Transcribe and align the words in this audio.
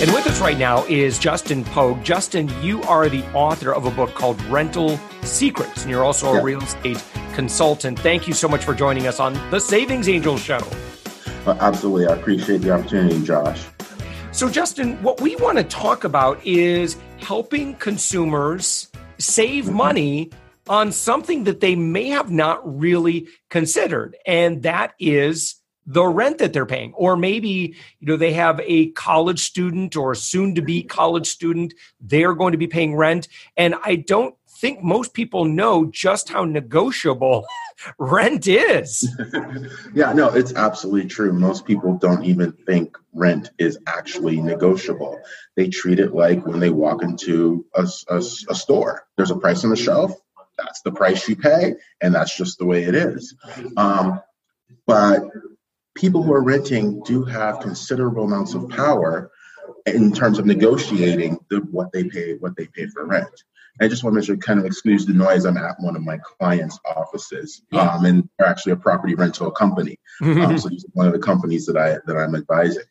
And 0.00 0.10
with 0.14 0.26
us 0.26 0.40
right 0.40 0.56
now 0.56 0.86
is 0.86 1.18
Justin 1.18 1.62
Pogue. 1.62 2.02
Justin, 2.02 2.50
you 2.62 2.80
are 2.84 3.10
the 3.10 3.22
author 3.34 3.74
of 3.74 3.84
a 3.84 3.90
book 3.90 4.14
called 4.14 4.40
Rental 4.44 4.98
Secrets, 5.20 5.82
and 5.82 5.90
you're 5.90 6.04
also 6.04 6.32
a 6.32 6.42
real 6.42 6.62
estate 6.62 7.04
consultant. 7.34 7.98
Thank 7.98 8.26
you 8.26 8.32
so 8.32 8.48
much 8.48 8.64
for 8.64 8.72
joining 8.72 9.06
us 9.06 9.20
on 9.20 9.34
the 9.50 9.60
Savings 9.60 10.08
Angel 10.08 10.38
Show. 10.38 10.66
Uh, 11.44 11.54
absolutely. 11.60 12.06
I 12.06 12.14
appreciate 12.14 12.62
the 12.62 12.70
opportunity, 12.70 13.22
Josh. 13.22 13.66
So, 14.32 14.48
Justin, 14.48 14.96
what 15.02 15.20
we 15.20 15.36
want 15.36 15.58
to 15.58 15.64
talk 15.64 16.04
about 16.04 16.40
is 16.46 16.96
helping 17.18 17.74
consumers 17.74 18.88
save 19.18 19.66
mm-hmm. 19.66 19.76
money 19.76 20.30
on 20.66 20.92
something 20.92 21.44
that 21.44 21.60
they 21.60 21.76
may 21.76 22.08
have 22.08 22.30
not 22.30 22.62
really 22.64 23.28
considered, 23.50 24.16
and 24.24 24.62
that 24.62 24.94
is 24.98 25.59
the 25.86 26.04
rent 26.04 26.38
that 26.38 26.52
they're 26.52 26.66
paying. 26.66 26.92
Or 26.94 27.16
maybe 27.16 27.74
you 28.00 28.06
know 28.06 28.16
they 28.16 28.32
have 28.32 28.60
a 28.64 28.90
college 28.92 29.40
student 29.40 29.96
or 29.96 30.14
soon 30.14 30.54
to 30.54 30.62
be 30.62 30.82
college 30.82 31.26
student. 31.26 31.74
They're 32.00 32.34
going 32.34 32.52
to 32.52 32.58
be 32.58 32.66
paying 32.66 32.96
rent. 32.96 33.28
And 33.56 33.74
i 33.84 33.96
don't 33.96 34.34
think 34.60 34.82
most 34.82 35.14
people 35.14 35.46
know 35.46 35.86
just 35.86 36.28
how 36.28 36.44
negotiable 36.44 37.46
rent 37.98 38.46
is. 38.46 39.08
Yeah 39.94 40.12
no 40.12 40.28
it's 40.28 40.54
absolutely 40.54 41.08
true. 41.08 41.32
Most 41.32 41.64
people 41.64 41.96
don't 41.96 42.24
even 42.24 42.52
think 42.52 42.96
rent 43.12 43.50
is 43.58 43.78
actually 43.86 44.40
negotiable. 44.40 45.18
They 45.56 45.68
treat 45.68 45.98
it 45.98 46.14
like 46.14 46.46
when 46.46 46.60
they 46.60 46.70
walk 46.70 47.02
into 47.02 47.64
a, 47.74 47.88
a, 48.08 48.18
a 48.18 48.54
store. 48.54 49.06
There's 49.16 49.30
a 49.30 49.36
price 49.36 49.64
on 49.64 49.70
the 49.70 49.76
shelf. 49.76 50.12
That's 50.58 50.82
the 50.82 50.92
price 50.92 51.26
you 51.28 51.36
pay 51.36 51.74
and 52.00 52.14
that's 52.14 52.36
just 52.36 52.58
the 52.58 52.66
way 52.66 52.84
it 52.84 52.94
is. 52.94 53.34
Um, 53.76 54.20
but 54.86 55.22
people 56.00 56.22
who 56.22 56.32
are 56.32 56.42
renting 56.42 57.02
do 57.02 57.24
have 57.24 57.60
considerable 57.60 58.24
amounts 58.24 58.54
of 58.54 58.68
power 58.70 59.30
in 59.86 60.12
terms 60.12 60.38
of 60.38 60.46
negotiating 60.46 61.38
the, 61.50 61.58
what 61.70 61.92
they 61.92 62.04
pay 62.04 62.34
what 62.36 62.56
they 62.56 62.66
pay 62.66 62.86
for 62.86 63.06
rent. 63.06 63.44
I 63.80 63.88
just 63.88 64.02
want 64.02 64.14
to 64.14 64.16
make 64.16 64.26
sure 64.26 64.36
kind 64.36 64.58
of 64.58 64.66
excuse 64.66 65.06
the 65.06 65.12
noise. 65.12 65.44
I'm 65.44 65.56
at 65.56 65.76
one 65.78 65.96
of 65.96 66.02
my 66.02 66.18
clients' 66.18 66.78
offices, 66.84 67.62
um, 67.72 68.04
and 68.04 68.28
they're 68.38 68.48
actually 68.48 68.72
a 68.72 68.76
property 68.76 69.14
rental 69.14 69.50
company. 69.50 69.98
Mm-hmm. 70.20 70.42
Um, 70.42 70.58
so 70.58 70.68
these 70.68 70.84
are 70.84 70.88
one 70.94 71.06
of 71.06 71.12
the 71.12 71.18
companies 71.18 71.66
that 71.66 71.76
I 71.76 71.98
that 72.06 72.16
I'm 72.16 72.34
advising. 72.34 72.82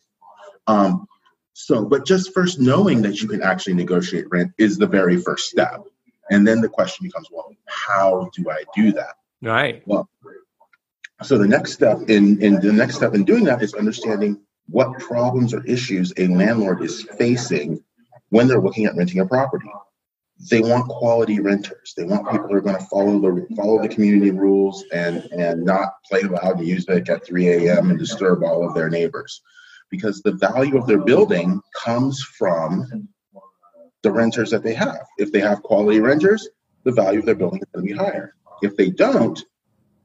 Um, 0.68 1.06
so, 1.54 1.86
but 1.86 2.06
just 2.06 2.34
first 2.34 2.60
knowing 2.60 3.02
that 3.02 3.22
you 3.22 3.28
can 3.28 3.42
actually 3.42 3.74
negotiate 3.74 4.30
rent 4.30 4.52
is 4.58 4.78
the 4.78 4.88
very 4.88 5.18
first 5.18 5.50
step, 5.50 5.82
and 6.30 6.48
then 6.48 6.62
the 6.62 6.70
question 6.70 7.06
becomes, 7.06 7.28
well, 7.32 7.52
how 7.68 8.30
do 8.36 8.50
I 8.50 8.64
do 8.76 8.92
that? 8.94 9.16
Right. 9.42 9.84
Well, 9.86 10.10
so 11.24 11.38
the 11.38 11.48
next 11.48 11.74
step 11.74 11.98
in, 12.10 12.42
in 12.42 12.56
the 12.62 12.72
next 12.72 12.96
step 12.96 13.14
in 13.14 13.24
doing 13.26 13.44
that 13.46 13.62
is 13.62 13.74
understanding 13.74 14.40
what 14.68 15.00
problems 15.00 15.54
or 15.54 15.64
issues 15.66 16.14
a 16.18 16.28
landlord 16.28 16.82
is 16.84 17.04
facing 17.18 17.84
when 18.30 18.48
they're 18.48 18.62
looking 18.62 18.86
at 18.86 18.96
renting 18.96 19.20
a 19.20 19.26
property. 19.26 19.70
They 20.50 20.62
want 20.62 20.88
quality 20.88 21.40
renters. 21.42 21.94
They 21.98 22.06
want 22.06 22.30
people 22.30 22.48
who 22.48 22.56
are 22.56 22.62
going 22.62 22.78
to 22.78 22.86
follow 22.86 23.20
the 23.20 23.48
follow 23.58 23.82
the 23.82 23.90
community 23.90 24.32
rules 24.32 24.86
and 24.94 25.18
and 25.34 25.66
not 25.66 25.96
play 26.10 26.22
loud 26.22 26.62
music 26.62 27.10
at 27.10 27.26
3 27.26 27.50
a.m. 27.50 27.90
and 27.90 28.00
disturb 28.00 28.44
all 28.44 28.66
of 28.66 28.74
their 28.74 28.90
neighbors, 28.90 29.42
because 29.90 30.22
the 30.22 30.32
value 30.32 30.78
of 30.78 30.88
their 30.88 31.04
building 31.04 31.60
comes 31.76 32.24
from 32.24 33.10
the 34.02 34.12
renters 34.12 34.50
that 34.52 34.64
they 34.64 34.74
have. 34.74 35.06
If 35.18 35.34
they 35.34 35.42
have 35.42 35.62
quality 35.62 36.00
renters, 36.00 36.48
the 36.86 36.94
value 36.94 37.20
of 37.20 37.26
their 37.26 37.36
building 37.36 37.60
is 37.60 37.68
going 37.74 37.86
to 37.86 37.94
be 37.94 37.98
higher. 37.98 38.34
If 38.62 38.78
they 38.78 38.90
don't, 38.92 39.44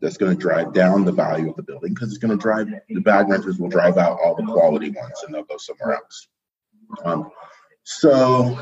that's 0.04 0.18
going 0.18 0.36
to 0.36 0.38
drive 0.38 0.74
down 0.74 1.04
the 1.04 1.12
value 1.12 1.48
of 1.48 1.56
the 1.56 1.62
building 1.62 1.94
because 1.94 2.10
it's 2.10 2.18
going 2.18 2.36
to 2.36 2.40
drive 2.40 2.68
the 2.88 3.00
bad 3.00 3.26
renters 3.30 3.58
will 3.58 3.70
drive 3.70 3.96
out 3.96 4.18
all 4.22 4.34
the 4.34 4.44
quality 4.44 4.90
ones 4.90 5.14
and 5.24 5.34
they'll 5.34 5.44
go 5.44 5.56
somewhere 5.56 5.94
else. 5.96 6.28
Um, 7.04 7.30
so, 7.84 8.58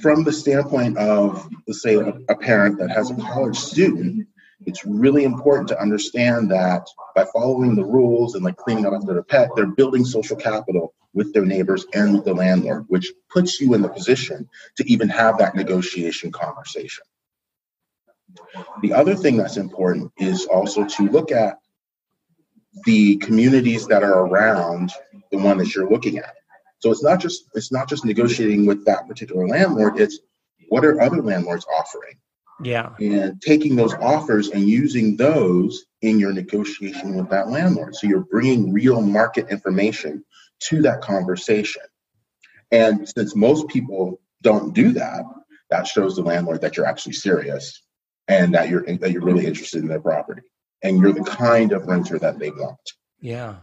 from 0.00 0.22
the 0.22 0.32
standpoint 0.32 0.96
of, 0.96 1.48
let's 1.66 1.82
say, 1.82 1.96
a, 1.96 2.12
a 2.28 2.36
parent 2.36 2.78
that 2.78 2.90
has 2.90 3.10
a 3.10 3.16
college 3.16 3.58
student, 3.58 4.28
it's 4.66 4.84
really 4.84 5.24
important 5.24 5.66
to 5.68 5.80
understand 5.80 6.50
that 6.52 6.86
by 7.16 7.24
following 7.32 7.74
the 7.74 7.84
rules 7.84 8.36
and 8.36 8.44
like 8.44 8.56
cleaning 8.56 8.86
up 8.86 8.92
after 8.92 9.14
their 9.14 9.22
pet, 9.22 9.50
they're 9.56 9.66
building 9.66 10.04
social 10.04 10.36
capital 10.36 10.94
with 11.12 11.32
their 11.32 11.44
neighbors 11.44 11.86
and 11.92 12.22
the 12.24 12.34
landlord, 12.34 12.84
which 12.86 13.12
puts 13.30 13.60
you 13.60 13.74
in 13.74 13.82
the 13.82 13.88
position 13.88 14.48
to 14.76 14.88
even 14.88 15.08
have 15.08 15.38
that 15.38 15.56
negotiation 15.56 16.30
conversation. 16.30 17.04
The 18.82 18.92
other 18.92 19.14
thing 19.14 19.36
that's 19.36 19.56
important 19.56 20.12
is 20.18 20.46
also 20.46 20.86
to 20.86 21.08
look 21.08 21.32
at 21.32 21.58
the 22.84 23.16
communities 23.16 23.86
that 23.86 24.02
are 24.02 24.26
around 24.26 24.92
the 25.30 25.38
one 25.38 25.58
that 25.58 25.74
you're 25.74 25.90
looking 25.90 26.18
at. 26.18 26.34
So 26.80 26.90
it's 26.92 27.02
not 27.02 27.20
just 27.20 27.44
it's 27.54 27.72
not 27.72 27.88
just 27.88 28.04
negotiating 28.04 28.66
with 28.66 28.84
that 28.86 29.08
particular 29.08 29.48
landlord. 29.48 29.98
It's 29.98 30.20
what 30.68 30.84
are 30.84 31.00
other 31.00 31.22
landlords 31.22 31.66
offering? 31.66 32.14
Yeah. 32.62 32.94
And 33.00 33.40
taking 33.40 33.76
those 33.76 33.94
offers 33.94 34.48
and 34.48 34.68
using 34.68 35.16
those 35.16 35.86
in 36.02 36.18
your 36.18 36.32
negotiation 36.32 37.16
with 37.16 37.30
that 37.30 37.48
landlord. 37.48 37.94
So 37.94 38.06
you're 38.06 38.20
bringing 38.30 38.72
real 38.72 39.00
market 39.00 39.48
information 39.48 40.24
to 40.64 40.82
that 40.82 41.00
conversation. 41.00 41.82
And 42.70 43.08
since 43.08 43.34
most 43.34 43.68
people 43.68 44.20
don't 44.42 44.74
do 44.74 44.92
that, 44.92 45.24
that 45.70 45.86
shows 45.86 46.16
the 46.16 46.22
landlord 46.22 46.60
that 46.60 46.76
you're 46.76 46.86
actually 46.86 47.12
serious 47.12 47.82
and 48.28 48.54
that 48.54 48.68
you're 48.68 48.82
that 48.82 49.10
you're 49.10 49.22
really 49.22 49.46
interested 49.46 49.82
in 49.82 49.88
their 49.88 50.00
property 50.00 50.42
and 50.82 50.98
you're 50.98 51.12
the 51.12 51.24
kind 51.24 51.72
of 51.72 51.86
renter 51.86 52.18
that 52.18 52.38
they 52.38 52.50
want. 52.50 52.78
Yeah. 53.20 53.56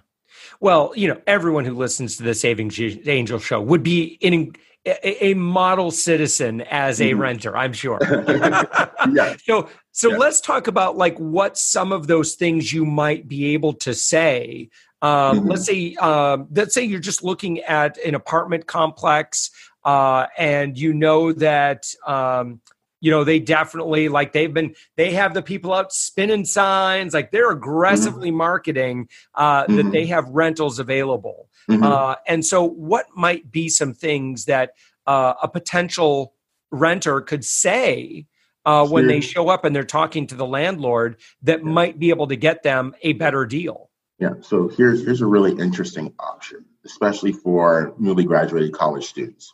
Well, 0.59 0.91
you 0.95 1.07
know, 1.07 1.21
everyone 1.27 1.65
who 1.65 1.73
listens 1.73 2.17
to 2.17 2.23
the 2.23 2.33
Saving 2.33 2.71
Angel 3.05 3.39
show 3.39 3.61
would 3.61 3.83
be 3.83 4.17
in 4.21 4.53
a, 4.85 5.25
a 5.25 5.33
model 5.33 5.91
citizen 5.91 6.61
as 6.61 7.01
a 7.01 7.11
mm-hmm. 7.11 7.21
renter, 7.21 7.57
I'm 7.57 7.73
sure. 7.73 7.99
yeah. 9.11 9.35
So, 9.43 9.69
so 9.91 10.11
yeah. 10.11 10.17
let's 10.17 10.41
talk 10.41 10.67
about 10.67 10.97
like 10.97 11.17
what 11.17 11.57
some 11.57 11.91
of 11.91 12.07
those 12.07 12.35
things 12.35 12.71
you 12.71 12.85
might 12.85 13.27
be 13.27 13.53
able 13.53 13.73
to 13.73 13.93
say. 13.93 14.69
Um, 15.01 15.39
mm-hmm. 15.39 15.47
Let's 15.49 15.65
say, 15.65 15.95
um, 15.95 16.47
let's 16.51 16.73
say 16.73 16.83
you're 16.83 16.99
just 16.99 17.23
looking 17.23 17.59
at 17.61 17.97
an 17.99 18.15
apartment 18.15 18.67
complex, 18.67 19.51
uh, 19.83 20.27
and 20.37 20.77
you 20.77 20.93
know 20.93 21.31
that 21.33 21.85
um, 22.07 22.59
you 23.05 23.11
know 23.11 23.23
they 23.23 23.39
definitely 23.39 24.09
like 24.09 24.33
they've 24.33 24.53
been 24.53 24.73
they 24.95 25.11
have 25.11 25.35
the 25.35 25.43
people 25.43 25.71
out 25.71 25.93
spinning 25.93 26.43
signs 26.43 27.13
like 27.13 27.29
they're 27.29 27.51
aggressively 27.51 28.29
mm-hmm. 28.29 28.39
marketing 28.39 29.07
uh, 29.35 29.63
mm-hmm. 29.63 29.75
that 29.75 29.91
they 29.91 30.05
mm-hmm. 30.05 30.13
have 30.13 30.27
rentals 30.29 30.79
available 30.79 31.47
mm-hmm. 31.69 31.83
uh, 31.83 32.15
and 32.25 32.43
so 32.43 32.63
what 32.63 33.05
might 33.15 33.51
be 33.51 33.69
some 33.69 33.93
things 33.93 34.45
that 34.45 34.71
uh, 35.05 35.35
a 35.43 35.47
potential 35.47 36.33
renter 36.71 37.21
could 37.21 37.45
say 37.45 38.25
uh, 38.65 38.83
sure. 38.83 38.91
when 38.91 39.05
they 39.05 39.21
show 39.21 39.49
up 39.49 39.65
and 39.65 39.75
they're 39.75 39.83
talking 39.83 40.25
to 40.25 40.33
the 40.33 40.47
landlord 40.47 41.17
that 41.43 41.59
yeah. 41.59 41.71
might 41.71 41.99
be 41.99 42.09
able 42.09 42.25
to 42.25 42.35
get 42.35 42.63
them 42.63 42.95
a 43.03 43.13
better 43.13 43.45
deal 43.45 43.91
yeah 44.17 44.33
so 44.41 44.67
here's 44.67 45.05
here's 45.05 45.21
a 45.21 45.27
really 45.27 45.51
interesting 45.61 46.11
option 46.17 46.65
especially 46.85 47.33
for 47.33 47.93
newly 47.99 48.23
graduated 48.23 48.73
college 48.73 49.05
students 49.05 49.53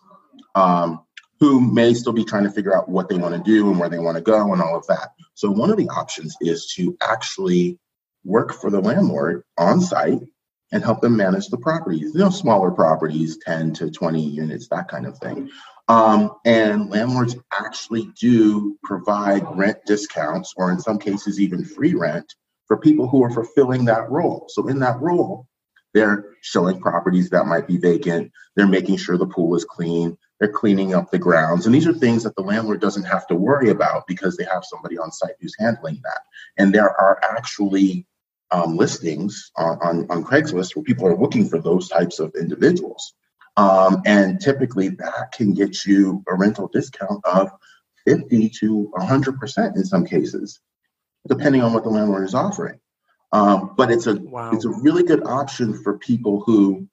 um, 0.55 1.01
who 1.41 1.59
may 1.59 1.93
still 1.95 2.13
be 2.13 2.23
trying 2.23 2.43
to 2.43 2.51
figure 2.51 2.73
out 2.73 2.87
what 2.87 3.09
they 3.09 3.17
want 3.17 3.33
to 3.35 3.41
do 3.41 3.69
and 3.71 3.79
where 3.79 3.89
they 3.89 3.99
want 3.99 4.15
to 4.15 4.21
go 4.21 4.53
and 4.53 4.61
all 4.61 4.77
of 4.77 4.85
that. 4.85 5.09
So 5.33 5.49
one 5.49 5.71
of 5.71 5.77
the 5.77 5.89
options 5.89 6.37
is 6.39 6.67
to 6.75 6.95
actually 7.01 7.79
work 8.23 8.53
for 8.53 8.69
the 8.69 8.79
landlord 8.79 9.43
on 9.57 9.81
site 9.81 10.19
and 10.71 10.83
help 10.83 11.01
them 11.01 11.17
manage 11.17 11.47
the 11.47 11.57
properties. 11.57 12.13
You 12.13 12.19
know, 12.19 12.29
smaller 12.29 12.69
properties, 12.69 13.39
10 13.43 13.73
to 13.73 13.89
20 13.89 14.21
units, 14.21 14.67
that 14.67 14.87
kind 14.87 15.07
of 15.07 15.17
thing. 15.17 15.49
Um, 15.87 16.31
and 16.45 16.91
landlords 16.91 17.35
actually 17.51 18.11
do 18.19 18.77
provide 18.83 19.43
rent 19.57 19.79
discounts, 19.87 20.53
or 20.55 20.71
in 20.71 20.79
some 20.79 20.99
cases, 20.99 21.39
even 21.39 21.65
free 21.65 21.95
rent 21.95 22.33
for 22.67 22.77
people 22.77 23.09
who 23.09 23.23
are 23.23 23.31
fulfilling 23.31 23.85
that 23.85 24.09
role. 24.11 24.45
So, 24.49 24.67
in 24.67 24.79
that 24.79 25.01
role, 25.01 25.47
they're 25.93 26.23
showing 26.41 26.79
properties 26.79 27.31
that 27.31 27.47
might 27.47 27.67
be 27.67 27.77
vacant. 27.77 28.31
They're 28.55 28.67
making 28.67 28.97
sure 28.97 29.17
the 29.17 29.25
pool 29.25 29.55
is 29.55 29.65
clean. 29.65 30.17
They're 30.41 30.51
cleaning 30.51 30.95
up 30.95 31.11
the 31.11 31.19
grounds. 31.19 31.67
And 31.67 31.75
these 31.75 31.85
are 31.85 31.93
things 31.93 32.23
that 32.23 32.35
the 32.35 32.41
landlord 32.41 32.81
doesn't 32.81 33.03
have 33.03 33.27
to 33.27 33.35
worry 33.35 33.69
about 33.69 34.07
because 34.07 34.35
they 34.35 34.43
have 34.45 34.65
somebody 34.65 34.97
on 34.97 35.11
site 35.11 35.35
who's 35.39 35.55
handling 35.59 36.01
that. 36.03 36.21
And 36.57 36.73
there 36.73 36.89
are 36.89 37.19
actually 37.21 38.07
um, 38.49 38.75
listings 38.75 39.51
on, 39.55 39.77
on, 39.83 40.07
on, 40.09 40.23
Craigslist 40.23 40.75
where 40.75 40.81
people 40.81 41.05
are 41.05 41.15
looking 41.15 41.47
for 41.47 41.61
those 41.61 41.87
types 41.89 42.17
of 42.17 42.33
individuals. 42.35 43.13
Um, 43.55 44.01
and 44.07 44.41
typically 44.41 44.89
that 44.89 45.31
can 45.31 45.53
get 45.53 45.85
you 45.85 46.23
a 46.27 46.35
rental 46.35 46.67
discount 46.73 47.23
of 47.23 47.51
50 48.07 48.49
to 48.61 48.91
100% 48.97 49.75
in 49.75 49.85
some 49.85 50.05
cases, 50.05 50.59
depending 51.27 51.61
on 51.61 51.71
what 51.71 51.83
the 51.83 51.89
landlord 51.89 52.25
is 52.25 52.33
offering. 52.33 52.79
Um, 53.31 53.75
but 53.77 53.91
it's 53.91 54.07
a 54.07 54.15
wow. 54.15 54.51
it's 54.51 54.65
a 54.65 54.69
really 54.69 55.03
good 55.03 55.23
option 55.23 55.81
for 55.83 55.99
people 55.99 56.41
who 56.41 56.87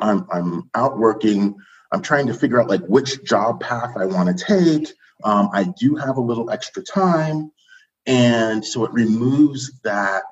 I'm 0.00 0.26
I'm 0.32 0.70
out 0.74 0.98
working. 0.98 1.54
I'm 1.92 2.02
trying 2.02 2.26
to 2.26 2.34
figure 2.34 2.60
out 2.60 2.68
like 2.68 2.84
which 2.86 3.22
job 3.24 3.60
path 3.60 3.96
I 3.96 4.06
want 4.06 4.36
to 4.36 4.44
take. 4.44 4.92
Um, 5.24 5.50
I 5.52 5.64
do 5.78 5.94
have 5.96 6.16
a 6.16 6.22
little 6.22 6.50
extra 6.50 6.82
time, 6.82 7.52
and 8.06 8.64
so 8.64 8.84
it 8.84 8.92
removes 8.92 9.80
that 9.80 10.24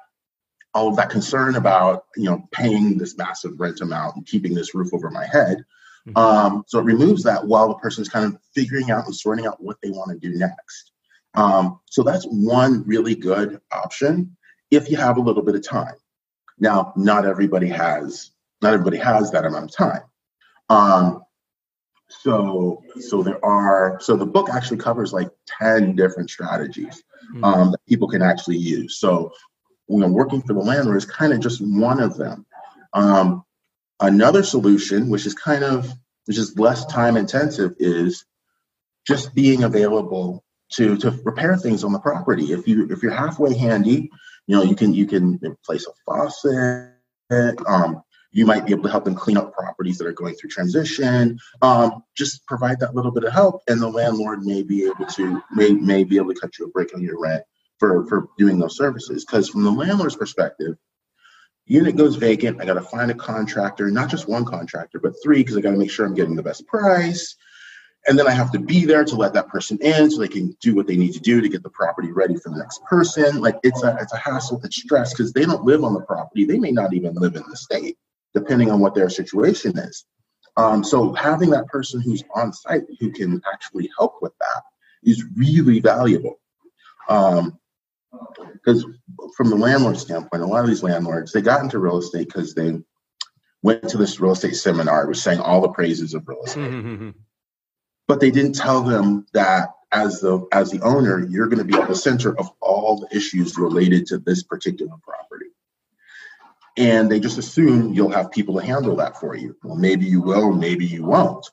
all 0.73 0.89
of 0.89 0.97
that 0.97 1.11
concern 1.11 1.57
about 1.57 2.05
you 2.17 2.25
know 2.25 2.49
paying 2.53 2.99
this 2.99 3.17
massive 3.17 3.61
rent 3.61 3.81
amount 3.81 4.17
and 4.17 4.27
keeping 4.27 4.55
this 4.55 4.75
roof 4.75 4.93
over 4.95 5.11
my 5.11 5.27
head. 5.27 5.65
Mm-hmm. 6.09 6.17
Um, 6.17 6.65
so 6.67 6.79
it 6.79 6.85
removes 6.85 7.25
that 7.25 7.47
while 7.47 7.69
the 7.69 7.75
person's 7.75 8.09
kind 8.09 8.25
of 8.25 8.41
figuring 8.55 8.91
out 8.91 9.05
and 9.05 9.15
sorting 9.15 9.47
out 9.47 9.63
what 9.63 9.77
they 9.83 9.91
want 9.91 10.11
to 10.11 10.19
do 10.19 10.37
next. 10.37 10.93
Um, 11.35 11.79
so 11.91 12.03
that's 12.03 12.25
one 12.25 12.85
really 12.87 13.15
good 13.15 13.61
option 13.71 14.37
if 14.71 14.91
you 14.91 14.97
have 14.97 15.19
a 15.19 15.21
little 15.21 15.43
bit 15.43 15.55
of 15.55 15.63
time. 15.67 15.95
Now, 16.59 16.93
not 16.97 17.27
everybody 17.27 17.69
has 17.69 18.31
not 18.63 18.75
everybody 18.75 18.99
has 18.99 19.31
that 19.31 19.45
amount 19.45 19.65
of 19.65 19.73
time. 19.73 20.03
Um, 20.69 21.20
so 22.11 22.83
so 22.99 23.23
there 23.23 23.45
are 23.45 23.99
so 24.01 24.17
the 24.17 24.27
book 24.27 24.49
actually 24.51 24.79
covers 24.79 25.13
like 25.13 25.29
10 25.61 25.97
different 25.97 26.31
strategies 26.31 27.03
hmm. 27.33 27.45
um, 27.45 27.71
that 27.71 27.87
people 27.89 28.09
can 28.09 28.23
actually 28.23 28.59
use. 28.59 28.99
So 28.99 29.33
you 29.89 29.99
know, 29.99 30.09
working 30.09 30.41
for 30.43 30.53
the 30.53 30.61
landlord 30.61 30.97
is 30.97 31.05
kind 31.05 31.33
of 31.33 31.41
just 31.41 31.61
one 31.61 32.01
of 32.01 32.17
them. 32.17 32.47
Um, 32.93 33.45
another 33.99 34.45
solution, 34.45 35.09
which 35.09 35.27
is 35.27 35.35
kind 35.35 35.65
of 35.65 35.93
which 36.27 36.39
is 36.39 36.57
less 36.59 36.87
time 36.87 37.17
intensive, 37.17 37.75
is 37.79 38.25
just 39.07 39.35
being 39.35 39.65
available 39.65 40.45
to 40.73 40.97
to 40.99 41.11
repair 41.25 41.57
things 41.57 41.83
on 41.83 41.93
the 41.93 41.99
property. 41.99 42.53
If 42.53 42.69
you 42.69 42.89
if 42.91 43.03
you're 43.03 43.13
halfway 43.13 43.57
handy, 43.57 44.11
you 44.47 44.57
know 44.57 44.63
you 44.63 44.77
can 44.77 44.95
you 44.95 45.07
can 45.07 45.39
replace 45.43 45.87
a 45.87 45.93
faucet. 46.07 46.91
Um, 47.67 48.03
you 48.33 48.47
might 48.47 48.65
be 48.65 48.73
able 48.73 48.85
to 48.85 48.91
help 48.91 49.05
them 49.05 49.15
clean 49.15 49.37
up 49.37 49.53
properties 49.53 49.99
that 49.99 50.07
are 50.07 50.13
going 50.13 50.35
through 50.35 50.51
transition. 50.51 51.39
Um, 51.63 52.05
just 52.17 52.47
provide 52.47 52.81
that 52.81 52.95
little 52.95 53.11
bit 53.11 53.25
of 53.25 53.33
help, 53.33 53.63
and 53.69 53.81
the 53.81 53.89
landlord 53.89 54.45
may 54.45 54.63
be 54.63 54.85
able 54.85 55.07
to 55.07 55.43
may 55.53 55.71
may 55.71 56.05
be 56.05 56.17
able 56.17 56.33
to 56.33 56.41
cut 56.41 56.59
you 56.59 56.67
a 56.67 56.69
break 56.69 56.95
on 56.95 57.03
your 57.03 57.21
rent 57.21 57.43
for 57.79 58.07
for 58.07 58.29
doing 58.39 58.59
those 58.59 58.77
services. 58.77 59.25
Because 59.25 59.49
from 59.49 59.65
the 59.65 59.71
landlord's 59.71 60.17
perspective, 60.17 60.77
unit 61.67 61.97
goes 61.97 62.17
vacant. 62.17 62.61
I 62.61 62.67
got 62.67 62.75
to 62.75 62.83
find 62.83 63.11
a 63.11 63.15
contractor, 63.15 63.91
not 63.91 64.11
just 64.11 64.29
one 64.29 64.45
contractor, 64.45 65.01
but 65.01 65.15
three, 65.23 65.39
because 65.39 65.57
I 65.57 65.61
got 65.61 65.73
to 65.73 65.79
make 65.79 65.91
sure 65.91 66.07
I'm 66.07 66.15
getting 66.15 66.37
the 66.37 66.43
best 66.43 66.67
price. 66.67 67.37
And 68.07 68.19
then 68.19 68.27
I 68.27 68.33
have 68.33 68.51
to 68.53 68.59
be 68.59 68.87
there 68.87 69.05
to 69.05 69.15
let 69.15 69.35
that 69.35 69.49
person 69.49 69.77
in 69.83 70.11
so 70.11 70.21
they 70.21 70.29
can 70.29 70.57
do 70.63 70.75
what 70.75 70.87
they 70.87 70.97
need 70.97 71.13
to 71.13 71.21
do 71.21 71.41
to 71.43 71.49
get 71.49 71.63
the 71.63 71.71
property 71.71 72.11
ready 72.13 72.35
for 72.37 72.49
the 72.49 72.57
next 72.57 72.83
person. 72.85 73.41
Like 73.41 73.57
it's 73.63 73.83
a 73.83 73.99
it's 74.01 74.15
a 74.15 74.17
hassle, 74.17 74.61
it's 74.65 74.77
stress 74.77 75.13
because 75.13 75.33
they 75.33 75.45
don't 75.45 75.65
live 75.65 75.85
on 75.85 75.95
the 75.95 76.01
property. 76.01 76.45
They 76.45 76.59
may 76.59 76.71
not 76.71 76.95
even 76.95 77.15
live 77.15 77.37
in 77.37 77.45
the 77.49 77.57
state, 77.57 77.99
depending 78.35 78.71
on 78.71 78.81
what 78.81 78.95
their 78.95 79.11
situation 79.11 79.77
is. 79.79 80.05
Um, 80.57 80.85
so 80.85 81.13
having 81.15 81.51
that 81.51 81.67
person 81.69 82.01
who's 82.01 82.25
on 82.35 82.53
site 82.53 82.85
who 82.99 83.11
can 83.13 83.41
actually 83.53 83.91
help 83.97 84.17
with 84.21 84.33
that 84.39 84.63
is 85.03 85.25
really 85.37 85.81
valuable. 85.81 86.41
Um, 87.09 87.59
because 88.53 88.85
from 89.37 89.51
the 89.51 89.57
landlord 89.57 89.99
standpoint, 89.99 90.43
a 90.43 90.47
lot 90.47 90.65
of 90.65 90.69
these 90.69 90.83
landlords 90.83 91.33
they 91.33 91.41
got 91.41 91.63
into 91.63 91.79
real 91.79 91.99
estate 91.99 92.29
because 92.29 92.55
they 92.55 92.81
went 93.63 93.89
to 93.89 93.99
this 93.99 94.21
real 94.21 94.33
estate 94.33 94.57
seminar, 94.57 95.07
was 95.07 95.23
saying 95.23 95.41
all 95.41 95.61
the 95.61 95.69
praises 95.69 96.15
of 96.15 96.27
real 96.27 96.43
estate. 96.45 96.71
Mm-hmm. 96.71 97.11
But 98.09 98.21
they 98.21 98.31
didn't 98.31 98.55
tell 98.55 98.83
them 98.83 99.27
that 99.33 99.69
as 99.93 100.21
the 100.21 100.47
as 100.53 100.71
the 100.71 100.81
owner, 100.83 101.27
you're 101.29 101.47
going 101.47 101.59
to 101.59 101.65
be 101.65 101.81
at 101.81 101.89
the 101.89 101.95
center 101.95 102.37
of 102.39 102.51
all 102.61 102.99
the 102.99 103.17
issues 103.17 103.57
related 103.57 104.07
to 104.07 104.19
this 104.19 104.43
particular 104.43 104.97
property. 105.03 105.30
And 106.77 107.11
they 107.11 107.21
just 107.21 107.39
assume 107.39 107.93
you'll 107.93 108.11
have 108.11 108.31
people 108.31 108.59
to 108.59 108.65
handle 108.65 108.97
that 108.97 109.19
for 109.19 109.35
you. 109.35 109.57
Well, 109.63 109.77
maybe 109.77 110.07
you 110.07 110.21
will, 110.21 110.53
maybe 110.53 110.87
you 110.87 111.05
won't. 111.05 111.47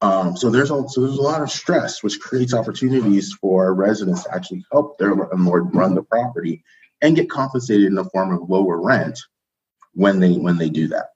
Um, 0.00 0.36
so 0.36 0.50
there's 0.50 0.70
also 0.70 1.00
there's 1.00 1.18
a 1.18 1.22
lot 1.22 1.42
of 1.42 1.50
stress, 1.50 2.02
which 2.02 2.20
creates 2.20 2.54
opportunities 2.54 3.32
for 3.32 3.74
residents 3.74 4.24
to 4.24 4.34
actually 4.34 4.64
help 4.70 4.96
their 4.98 5.14
landlord 5.14 5.74
run 5.74 5.94
the 5.94 6.02
property 6.02 6.62
and 7.02 7.16
get 7.16 7.30
compensated 7.30 7.86
in 7.86 7.94
the 7.94 8.04
form 8.04 8.32
of 8.32 8.48
lower 8.48 8.80
rent 8.80 9.18
when 9.94 10.20
they 10.20 10.34
when 10.34 10.58
they 10.58 10.70
do 10.70 10.88
that. 10.88 11.06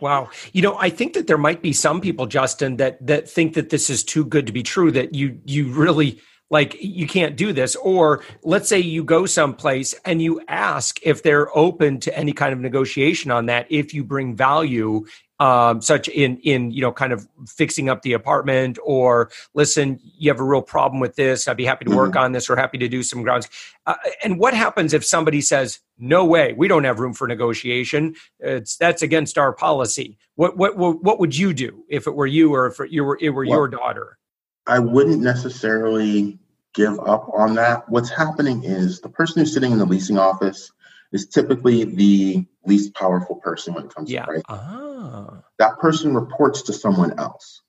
Wow. 0.00 0.30
You 0.52 0.62
know, 0.62 0.76
I 0.78 0.90
think 0.90 1.14
that 1.14 1.26
there 1.26 1.38
might 1.38 1.62
be 1.62 1.72
some 1.72 2.00
people, 2.00 2.26
Justin, 2.26 2.76
that 2.76 3.04
that 3.04 3.28
think 3.28 3.54
that 3.54 3.70
this 3.70 3.90
is 3.90 4.04
too 4.04 4.24
good 4.24 4.46
to 4.46 4.52
be 4.52 4.62
true, 4.62 4.92
that 4.92 5.14
you 5.14 5.40
you 5.44 5.72
really 5.72 6.20
like 6.50 6.76
you 6.80 7.06
can't 7.06 7.36
do 7.36 7.52
this. 7.52 7.76
Or 7.76 8.22
let's 8.42 8.68
say 8.68 8.78
you 8.78 9.04
go 9.04 9.24
someplace 9.26 9.94
and 10.04 10.20
you 10.20 10.40
ask 10.48 10.98
if 11.02 11.22
they're 11.22 11.56
open 11.56 12.00
to 12.00 12.16
any 12.16 12.32
kind 12.32 12.52
of 12.52 12.58
negotiation 12.58 13.30
on 13.30 13.46
that 13.46 13.66
if 13.70 13.94
you 13.94 14.04
bring 14.04 14.36
value 14.36 15.06
um, 15.38 15.80
such 15.80 16.06
in 16.08 16.36
in 16.38 16.70
you 16.70 16.82
know 16.82 16.92
kind 16.92 17.14
of 17.14 17.26
fixing 17.48 17.88
up 17.88 18.02
the 18.02 18.12
apartment 18.12 18.78
or 18.84 19.30
listen 19.54 19.98
you 20.02 20.30
have 20.30 20.38
a 20.38 20.44
real 20.44 20.60
problem 20.60 21.00
with 21.00 21.16
this. 21.16 21.48
I'd 21.48 21.56
be 21.56 21.64
happy 21.64 21.86
to 21.86 21.96
work 21.96 22.10
mm-hmm. 22.10 22.24
on 22.24 22.32
this 22.32 22.50
or 22.50 22.56
happy 22.56 22.76
to 22.76 22.88
do 22.88 23.02
some 23.02 23.22
grounds. 23.22 23.48
Uh, 23.86 23.94
and 24.22 24.38
what 24.38 24.52
happens 24.52 24.92
if 24.92 25.02
somebody 25.02 25.40
says 25.40 25.80
no 25.98 26.26
way. 26.26 26.52
We 26.52 26.68
don't 26.68 26.84
have 26.84 27.00
room 27.00 27.14
for 27.14 27.26
negotiation. 27.26 28.16
It's 28.38 28.76
that's 28.76 29.00
against 29.00 29.38
our 29.38 29.54
policy. 29.54 30.18
What 30.34 30.58
what 30.58 30.76
what 30.76 31.18
would 31.18 31.36
you 31.36 31.54
do 31.54 31.84
if 31.88 32.06
it 32.06 32.14
were 32.14 32.26
you 32.26 32.54
or 32.54 32.66
if 32.66 32.78
it 32.78 33.02
were, 33.02 33.18
it 33.20 33.30
were 33.30 33.46
well, 33.46 33.58
your 33.58 33.68
daughter 33.68 34.18
i 34.70 34.78
wouldn't 34.78 35.20
necessarily 35.20 36.38
give 36.74 36.98
up 37.00 37.28
on 37.34 37.54
that 37.56 37.88
what's 37.88 38.10
happening 38.10 38.64
is 38.64 39.00
the 39.00 39.08
person 39.08 39.40
who's 39.40 39.52
sitting 39.52 39.72
in 39.72 39.78
the 39.78 39.84
leasing 39.84 40.18
office 40.18 40.72
is 41.12 41.26
typically 41.26 41.84
the 41.84 42.46
least 42.64 42.94
powerful 42.94 43.36
person 43.36 43.74
when 43.74 43.84
it 43.84 43.94
comes 43.94 44.10
yeah. 44.10 44.20
to 44.20 44.26
price. 44.26 44.42
Ah. 44.48 45.42
That 45.58 45.78
person 45.78 46.14
reports 46.14 46.62
to 46.62 46.72
someone 46.72 47.18
else. 47.18 47.62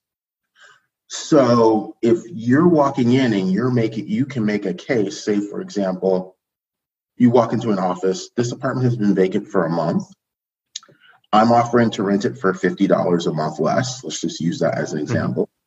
So 1.07 1.98
if 2.01 2.19
you're 2.27 2.68
walking 2.68 3.13
in 3.13 3.33
and 3.33 3.51
you're 3.51 3.71
making, 3.71 4.07
you 4.07 4.25
can 4.25 4.45
make 4.45 4.65
a 4.65 4.74
case. 4.74 5.24
Say, 5.24 5.39
for 5.39 5.59
example, 5.59 6.38
you 7.18 7.31
walk 7.31 7.51
into 7.51 7.71
an 7.71 7.80
office. 7.80 8.30
This 8.36 8.51
apartment 8.51 8.86
has 8.86 8.95
been 8.95 9.13
vacant 9.13 9.48
for 9.48 9.65
a 9.65 9.69
month. 9.69 10.03
I'm 11.33 11.51
offering 11.51 11.92
to 11.92 12.03
rent 12.03 12.25
it 12.25 12.38
for 12.38 12.53
fifty 12.53 12.88
dollars 12.88 13.27
a 13.27 13.33
month 13.33 13.59
less. 13.59 14.03
Let's 14.03 14.21
just 14.21 14.39
use 14.39 14.59
that 14.59 14.77
as 14.77 14.94
an 14.94 15.00
mm-hmm. 15.00 15.03
example. 15.03 15.44
Mm-hmm. 15.44 15.60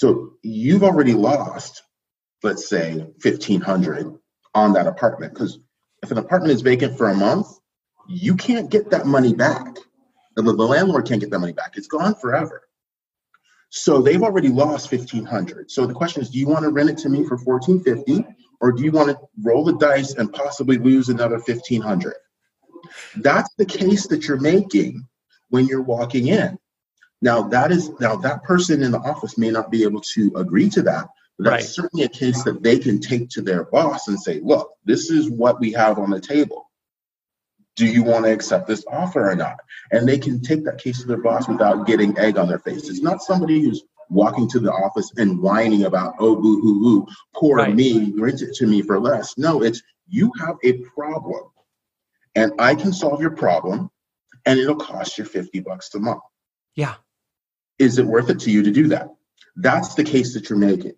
So 0.00 0.32
you've 0.42 0.82
already 0.82 1.12
lost, 1.12 1.82
let's 2.42 2.70
say, 2.70 3.06
fifteen 3.20 3.60
hundred 3.60 4.10
on 4.54 4.72
that 4.72 4.86
apartment 4.86 5.34
because 5.34 5.58
if 6.02 6.10
an 6.10 6.16
apartment 6.16 6.54
is 6.54 6.62
vacant 6.62 6.96
for 6.96 7.10
a 7.10 7.14
month, 7.14 7.48
you 8.08 8.34
can't 8.34 8.70
get 8.70 8.88
that 8.92 9.06
money 9.06 9.34
back. 9.34 9.76
The, 10.36 10.42
the 10.42 10.50
landlord 10.50 11.06
can't 11.06 11.20
get 11.20 11.28
that 11.32 11.38
money 11.38 11.52
back. 11.52 11.74
It's 11.76 11.86
gone 11.86 12.14
forever. 12.14 12.62
So 13.68 14.00
they've 14.00 14.22
already 14.22 14.48
lost 14.48 14.90
1500. 14.90 15.70
So 15.70 15.84
the 15.84 15.92
question 15.92 16.22
is, 16.22 16.30
do 16.30 16.38
you 16.38 16.48
want 16.48 16.62
to 16.62 16.70
rent 16.70 16.88
it 16.88 16.96
to 17.00 17.10
me 17.10 17.18
for 17.26 17.36
1450 17.36 18.26
or 18.62 18.72
do 18.72 18.82
you 18.82 18.92
want 18.92 19.10
to 19.10 19.18
roll 19.42 19.64
the 19.64 19.76
dice 19.76 20.14
and 20.14 20.32
possibly 20.32 20.78
lose 20.78 21.10
another 21.10 21.36
1500? 21.36 22.14
That's 23.16 23.52
the 23.58 23.66
case 23.66 24.06
that 24.06 24.26
you're 24.26 24.40
making 24.40 25.06
when 25.50 25.66
you're 25.66 25.82
walking 25.82 26.28
in. 26.28 26.58
Now 27.22 27.42
that 27.48 27.70
is 27.70 27.90
now 28.00 28.16
that 28.16 28.42
person 28.44 28.82
in 28.82 28.92
the 28.92 28.98
office 28.98 29.36
may 29.36 29.50
not 29.50 29.70
be 29.70 29.82
able 29.82 30.00
to 30.14 30.32
agree 30.36 30.70
to 30.70 30.82
that, 30.82 31.08
but 31.38 31.50
that's 31.50 31.64
right. 31.64 31.64
certainly 31.64 32.04
a 32.04 32.08
case 32.08 32.42
that 32.44 32.62
they 32.62 32.78
can 32.78 33.00
take 33.00 33.28
to 33.30 33.42
their 33.42 33.64
boss 33.64 34.08
and 34.08 34.18
say, 34.18 34.40
look, 34.42 34.72
this 34.84 35.10
is 35.10 35.30
what 35.30 35.60
we 35.60 35.72
have 35.72 35.98
on 35.98 36.10
the 36.10 36.20
table. 36.20 36.70
Do 37.76 37.86
you 37.86 38.02
want 38.02 38.24
to 38.24 38.32
accept 38.32 38.66
this 38.66 38.84
offer 38.90 39.30
or 39.30 39.36
not? 39.36 39.56
And 39.90 40.08
they 40.08 40.18
can 40.18 40.42
take 40.42 40.64
that 40.64 40.78
case 40.78 41.00
to 41.00 41.06
their 41.06 41.22
boss 41.22 41.48
without 41.48 41.86
getting 41.86 42.18
egg 42.18 42.36
on 42.36 42.48
their 42.48 42.58
face. 42.58 42.88
It's 42.88 43.00
not 43.00 43.22
somebody 43.22 43.60
who's 43.62 43.82
walking 44.10 44.48
to 44.48 44.58
the 44.58 44.72
office 44.72 45.10
and 45.16 45.40
whining 45.40 45.84
about, 45.84 46.14
oh, 46.18 46.36
boo 46.36 46.60
hoo 46.60 46.78
hoo, 46.80 47.06
poor 47.34 47.58
right. 47.58 47.74
me, 47.74 48.12
rent 48.16 48.42
it 48.42 48.54
to 48.56 48.66
me 48.66 48.82
for 48.82 49.00
less. 49.00 49.38
No, 49.38 49.62
it's 49.62 49.82
you 50.08 50.32
have 50.40 50.56
a 50.64 50.78
problem 50.94 51.44
and 52.34 52.52
I 52.58 52.74
can 52.74 52.92
solve 52.92 53.20
your 53.20 53.30
problem 53.30 53.90
and 54.44 54.58
it'll 54.58 54.76
cost 54.76 55.18
you 55.18 55.24
50 55.24 55.60
bucks 55.60 55.94
a 55.94 56.00
month. 56.00 56.22
Yeah. 56.74 56.94
Is 57.80 57.98
it 57.98 58.06
worth 58.06 58.28
it 58.28 58.38
to 58.40 58.50
you 58.50 58.62
to 58.62 58.70
do 58.70 58.86
that? 58.88 59.08
That's 59.56 59.94
the 59.94 60.04
case 60.04 60.34
that 60.34 60.48
you're 60.48 60.58
making. 60.58 60.92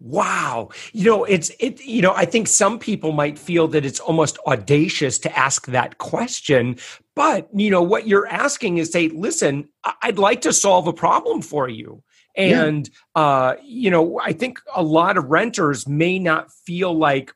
Wow. 0.00 0.68
You 0.92 1.04
know, 1.06 1.24
it's 1.24 1.50
it 1.58 1.84
you 1.84 2.02
know, 2.02 2.12
I 2.14 2.24
think 2.24 2.46
some 2.46 2.78
people 2.78 3.10
might 3.10 3.36
feel 3.38 3.66
that 3.68 3.84
it's 3.84 3.98
almost 3.98 4.38
audacious 4.46 5.18
to 5.20 5.36
ask 5.36 5.66
that 5.66 5.98
question, 5.98 6.76
but 7.16 7.48
you 7.52 7.70
know, 7.70 7.82
what 7.82 8.06
you're 8.06 8.28
asking 8.28 8.78
is 8.78 8.92
say, 8.92 9.08
"Listen, 9.08 9.68
I'd 10.02 10.18
like 10.18 10.42
to 10.42 10.52
solve 10.52 10.86
a 10.86 10.92
problem 10.92 11.42
for 11.42 11.68
you." 11.68 12.04
And 12.36 12.88
yeah. 13.16 13.22
uh, 13.22 13.56
you 13.64 13.90
know, 13.90 14.20
I 14.20 14.32
think 14.32 14.60
a 14.76 14.84
lot 14.84 15.16
of 15.16 15.24
renters 15.24 15.88
may 15.88 16.20
not 16.20 16.52
feel 16.52 16.96
like 16.96 17.34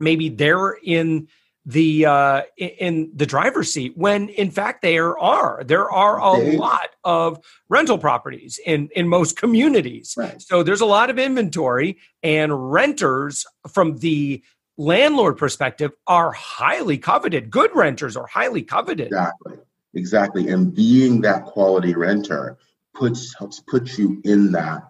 maybe 0.00 0.30
they're 0.30 0.78
in 0.82 1.28
the 1.66 2.04
uh, 2.04 2.42
in 2.58 3.10
the 3.14 3.24
driver's 3.24 3.72
seat 3.72 3.96
when 3.96 4.28
in 4.28 4.50
fact 4.50 4.82
there 4.82 5.18
are 5.18 5.62
there 5.64 5.90
are 5.90 6.20
a 6.20 6.56
lot 6.56 6.90
of 7.04 7.38
rental 7.68 7.96
properties 7.96 8.60
in 8.66 8.90
in 8.94 9.08
most 9.08 9.36
communities. 9.36 10.14
Right. 10.16 10.40
so 10.40 10.62
there's 10.62 10.82
a 10.82 10.86
lot 10.86 11.08
of 11.08 11.18
inventory 11.18 11.98
and 12.22 12.72
renters 12.72 13.46
from 13.72 13.98
the 13.98 14.42
landlord 14.76 15.36
perspective 15.38 15.92
are 16.06 16.32
highly 16.32 16.98
coveted. 16.98 17.50
Good 17.50 17.70
renters 17.74 18.16
are 18.16 18.26
highly 18.26 18.62
coveted. 18.62 19.06
Exactly. 19.06 19.54
Exactly. 19.94 20.48
And 20.48 20.74
being 20.74 21.20
that 21.20 21.44
quality 21.44 21.94
renter 21.94 22.58
puts 22.94 23.34
helps 23.38 23.60
put 23.60 23.96
you 23.96 24.20
in 24.24 24.52
that 24.52 24.82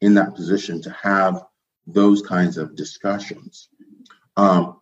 in 0.00 0.14
that 0.14 0.34
position 0.34 0.80
to 0.82 0.90
have 0.90 1.44
those 1.86 2.22
kinds 2.22 2.56
of 2.56 2.74
discussions. 2.76 3.68
Um, 4.36 4.80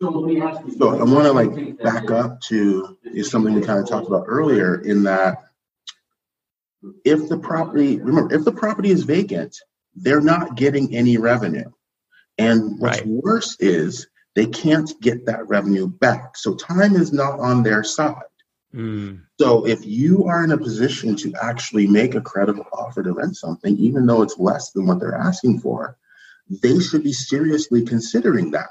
So 0.00 1.00
I 1.00 1.02
want 1.02 1.26
to 1.26 1.32
like 1.32 1.78
back 1.78 2.10
up 2.10 2.40
to 2.42 2.96
is 3.04 3.30
something 3.30 3.52
we 3.52 3.62
kind 3.62 3.80
of 3.80 3.88
talked 3.88 4.06
about 4.06 4.24
earlier 4.28 4.80
in 4.82 5.02
that 5.04 5.38
if 7.04 7.28
the 7.28 7.38
property 7.38 7.98
remember 7.98 8.32
if 8.32 8.44
the 8.44 8.52
property 8.52 8.90
is 8.90 9.02
vacant, 9.02 9.56
they're 9.96 10.20
not 10.20 10.54
getting 10.54 10.94
any 10.94 11.16
revenue. 11.18 11.70
And 12.38 12.78
what's 12.78 12.98
right. 12.98 13.06
worse 13.08 13.56
is 13.58 14.06
they 14.36 14.46
can't 14.46 14.88
get 15.00 15.26
that 15.26 15.48
revenue 15.48 15.88
back. 15.88 16.36
So 16.36 16.54
time 16.54 16.94
is 16.94 17.12
not 17.12 17.40
on 17.40 17.64
their 17.64 17.82
side. 17.82 18.22
Mm. 18.72 19.22
So 19.40 19.66
if 19.66 19.84
you 19.84 20.26
are 20.26 20.44
in 20.44 20.52
a 20.52 20.58
position 20.58 21.16
to 21.16 21.34
actually 21.42 21.88
make 21.88 22.14
a 22.14 22.20
credible 22.20 22.66
offer 22.72 23.02
to 23.02 23.12
rent 23.12 23.36
something, 23.36 23.76
even 23.78 24.06
though 24.06 24.22
it's 24.22 24.38
less 24.38 24.70
than 24.70 24.86
what 24.86 25.00
they're 25.00 25.16
asking 25.16 25.58
for, 25.58 25.96
they 26.62 26.78
should 26.78 27.02
be 27.02 27.12
seriously 27.12 27.84
considering 27.84 28.52
that 28.52 28.68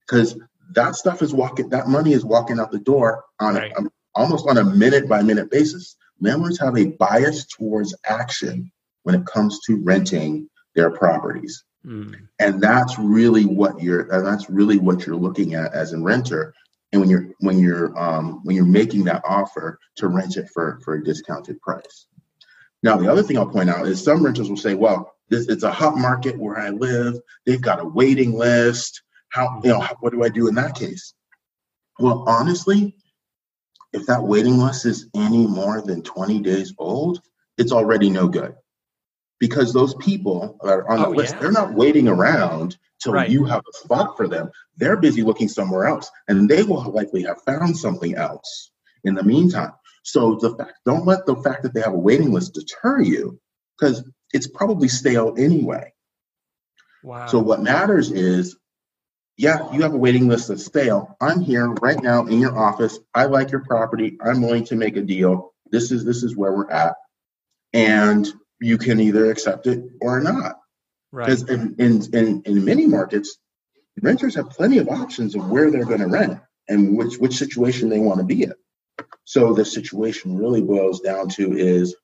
because 0.00 0.36
that 0.72 0.96
stuff 0.96 1.22
is 1.22 1.32
walking, 1.32 1.68
that 1.70 1.88
money 1.88 2.12
is 2.12 2.24
walking 2.24 2.58
out 2.58 2.70
the 2.70 2.78
door 2.78 3.24
on 3.40 3.54
right. 3.54 3.72
a, 3.76 3.84
almost 4.14 4.48
on 4.48 4.58
a 4.58 4.64
minute 4.64 5.08
by 5.08 5.22
minute 5.22 5.50
basis. 5.50 5.96
Landlords 6.20 6.58
have 6.58 6.76
a 6.76 6.86
bias 6.86 7.46
towards 7.46 7.94
action 8.04 8.72
when 9.02 9.14
it 9.14 9.26
comes 9.26 9.60
to 9.66 9.76
renting 9.82 10.48
their 10.74 10.90
properties. 10.90 11.64
Mm. 11.84 12.16
And 12.40 12.60
that's 12.60 12.98
really 12.98 13.44
what 13.44 13.80
you're 13.80 14.10
and 14.12 14.26
that's 14.26 14.50
really 14.50 14.78
what 14.78 15.06
you're 15.06 15.16
looking 15.16 15.54
at 15.54 15.72
as 15.72 15.92
a 15.92 16.00
renter. 16.00 16.52
And 16.92 17.00
when 17.00 17.10
you're 17.10 17.28
when 17.40 17.58
you're 17.58 17.96
um, 17.98 18.40
when 18.42 18.56
you're 18.56 18.64
making 18.64 19.04
that 19.04 19.22
offer 19.26 19.78
to 19.96 20.08
rent 20.08 20.36
it 20.36 20.48
for 20.52 20.80
for 20.84 20.94
a 20.94 21.04
discounted 21.04 21.60
price. 21.60 22.06
Now 22.82 22.96
the 22.96 23.10
other 23.10 23.22
thing 23.22 23.38
I'll 23.38 23.46
point 23.46 23.70
out 23.70 23.86
is 23.86 24.02
some 24.02 24.24
renters 24.24 24.48
will 24.48 24.56
say, 24.56 24.74
well, 24.74 25.14
this 25.28 25.48
it's 25.48 25.62
a 25.62 25.72
hot 25.72 25.96
market 25.96 26.38
where 26.38 26.58
I 26.58 26.70
live. 26.70 27.16
They've 27.44 27.60
got 27.60 27.80
a 27.80 27.84
waiting 27.84 28.32
list. 28.32 29.02
How 29.30 29.60
you 29.62 29.70
know 29.70 29.86
what 30.00 30.12
do 30.12 30.22
I 30.22 30.28
do 30.28 30.48
in 30.48 30.54
that 30.54 30.74
case? 30.74 31.14
Well, 31.98 32.24
honestly, 32.26 32.94
if 33.92 34.06
that 34.06 34.22
waiting 34.22 34.58
list 34.58 34.86
is 34.86 35.08
any 35.14 35.46
more 35.46 35.80
than 35.82 36.02
20 36.02 36.40
days 36.40 36.74
old, 36.78 37.20
it's 37.56 37.72
already 37.72 38.10
no 38.10 38.28
good 38.28 38.54
because 39.38 39.72
those 39.72 39.94
people 39.94 40.58
are 40.60 40.88
on 40.88 41.00
the 41.00 41.06
oh, 41.06 41.10
list. 41.10 41.34
Yeah. 41.34 41.40
They're 41.40 41.52
not 41.52 41.74
waiting 41.74 42.08
around 42.08 42.76
till 43.02 43.12
right. 43.12 43.28
you 43.28 43.44
have 43.44 43.60
a 43.60 43.78
spot 43.78 44.16
for 44.16 44.28
them. 44.28 44.50
They're 44.76 44.96
busy 44.96 45.22
looking 45.22 45.48
somewhere 45.48 45.86
else, 45.86 46.10
and 46.28 46.48
they 46.48 46.62
will 46.62 46.82
likely 46.90 47.22
have 47.22 47.42
found 47.42 47.76
something 47.76 48.14
else 48.14 48.70
in 49.04 49.14
the 49.14 49.22
meantime. 49.22 49.72
So 50.02 50.36
the 50.36 50.54
fact, 50.56 50.74
don't 50.84 51.06
let 51.06 51.26
the 51.26 51.36
fact 51.36 51.62
that 51.64 51.74
they 51.74 51.80
have 51.80 51.92
a 51.92 51.98
waiting 51.98 52.32
list 52.32 52.54
deter 52.54 53.00
you, 53.00 53.38
because 53.78 54.08
it's 54.32 54.46
probably 54.46 54.88
stale 54.88 55.34
anyway. 55.36 55.92
Wow. 57.02 57.26
So 57.26 57.38
what 57.38 57.62
matters 57.62 58.10
is, 58.10 58.56
yeah, 59.36 59.72
you 59.72 59.82
have 59.82 59.94
a 59.94 59.98
waiting 59.98 60.28
list 60.28 60.48
that's 60.48 60.64
stale. 60.64 61.16
I'm 61.20 61.40
here 61.40 61.68
right 61.68 62.02
now 62.02 62.26
in 62.26 62.40
your 62.40 62.58
office. 62.58 62.98
I 63.14 63.26
like 63.26 63.50
your 63.50 63.64
property. 63.64 64.16
I'm 64.24 64.42
willing 64.42 64.64
to 64.66 64.76
make 64.76 64.96
a 64.96 65.02
deal. 65.02 65.52
This 65.70 65.92
is 65.92 66.04
this 66.04 66.22
is 66.22 66.36
where 66.36 66.52
we're 66.52 66.70
at, 66.70 66.94
and 67.72 68.26
you 68.60 68.78
can 68.78 69.00
either 69.00 69.30
accept 69.30 69.66
it 69.66 69.84
or 70.00 70.20
not. 70.20 70.56
Because 71.12 71.44
right. 71.44 71.58
in, 71.58 71.74
in, 71.78 72.14
in, 72.14 72.42
in 72.44 72.64
many 72.64 72.86
markets, 72.86 73.38
renters 74.02 74.34
have 74.34 74.50
plenty 74.50 74.78
of 74.78 74.88
options 74.88 75.34
of 75.34 75.48
where 75.48 75.70
they're 75.70 75.84
going 75.84 76.00
to 76.00 76.08
rent 76.08 76.40
and 76.68 76.96
which, 76.96 77.16
which 77.16 77.36
situation 77.36 77.88
they 77.88 77.98
want 77.98 78.18
to 78.18 78.24
be 78.24 78.42
in. 78.42 78.52
So 79.24 79.52
the 79.52 79.64
situation 79.64 80.36
really 80.36 80.62
boils 80.62 81.00
down 81.00 81.28
to 81.30 81.56
is 81.56 81.96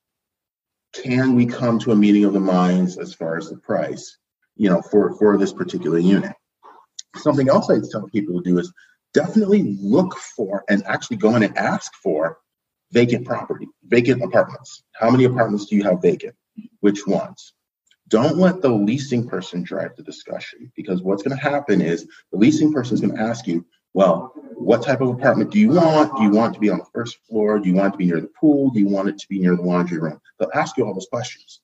can 0.93 1.35
we 1.35 1.45
come 1.45 1.79
to 1.79 1.91
a 1.91 1.95
meeting 1.95 2.25
of 2.25 2.33
the 2.33 2.39
minds 2.39 2.97
as 2.97 3.13
far 3.13 3.37
as 3.37 3.49
the 3.49 3.57
price, 3.57 4.17
you 4.55 4.69
know, 4.69 4.81
for, 4.81 5.15
for 5.17 5.37
this 5.37 5.53
particular 5.53 5.99
unit? 5.99 6.33
Something 7.15 7.49
else 7.49 7.69
I 7.69 7.79
tell 7.91 8.07
people 8.07 8.41
to 8.41 8.49
do 8.49 8.59
is 8.59 8.71
definitely 9.13 9.77
look 9.79 10.17
for 10.17 10.63
and 10.69 10.83
actually 10.85 11.17
go 11.17 11.35
in 11.35 11.43
and 11.43 11.57
ask 11.57 11.93
for 11.95 12.39
vacant 12.91 13.25
property, 13.25 13.67
vacant 13.85 14.23
apartments. 14.23 14.83
How 14.93 15.09
many 15.09 15.25
apartments 15.25 15.65
do 15.65 15.75
you 15.75 15.83
have 15.83 16.01
vacant? 16.01 16.35
which 16.79 17.07
ones. 17.07 17.53
Don't 18.09 18.37
let 18.37 18.61
the 18.61 18.69
leasing 18.69 19.27
person 19.27 19.63
drive 19.63 19.95
the 19.95 20.03
discussion 20.03 20.71
because 20.75 21.01
what's 21.01 21.23
going 21.23 21.35
to 21.35 21.41
happen 21.41 21.81
is 21.81 22.05
the 22.31 22.37
leasing 22.37 22.73
person 22.73 22.95
is 22.95 23.01
going 23.01 23.15
to 23.15 23.21
ask 23.21 23.47
you, 23.47 23.65
well, 23.93 24.33
what 24.55 24.83
type 24.83 25.01
of 25.01 25.09
apartment 25.09 25.51
do 25.51 25.59
you 25.59 25.69
want? 25.69 26.15
Do 26.17 26.23
you 26.23 26.29
want 26.29 26.53
to 26.53 26.59
be 26.59 26.69
on 26.69 26.79
the 26.79 26.85
first 26.93 27.17
floor? 27.27 27.59
Do 27.59 27.69
you 27.69 27.75
want 27.75 27.87
it 27.87 27.91
to 27.93 27.97
be 27.97 28.05
near 28.05 28.21
the 28.21 28.29
pool? 28.39 28.69
Do 28.71 28.79
you 28.79 28.87
want 28.87 29.09
it 29.09 29.17
to 29.19 29.27
be 29.29 29.39
near 29.39 29.55
the 29.55 29.61
laundry 29.61 29.99
room? 29.99 30.19
They'll 30.37 30.51
ask 30.53 30.77
you 30.77 30.85
all 30.85 30.93
those 30.93 31.07
questions. 31.09 31.61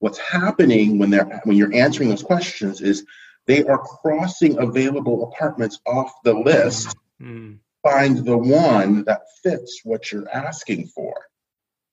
What's 0.00 0.18
happening 0.18 0.98
when 0.98 1.10
they're 1.10 1.40
when 1.44 1.56
you're 1.56 1.74
answering 1.74 2.08
those 2.08 2.22
questions 2.22 2.80
is 2.80 3.04
they 3.46 3.64
are 3.64 3.78
crossing 3.78 4.58
available 4.58 5.24
apartments 5.24 5.80
off 5.86 6.12
the 6.24 6.34
list, 6.34 6.96
mm. 7.20 7.58
find 7.82 8.24
the 8.24 8.36
one 8.36 9.04
that 9.04 9.22
fits 9.42 9.80
what 9.84 10.12
you're 10.12 10.28
asking 10.30 10.86
for. 10.88 11.14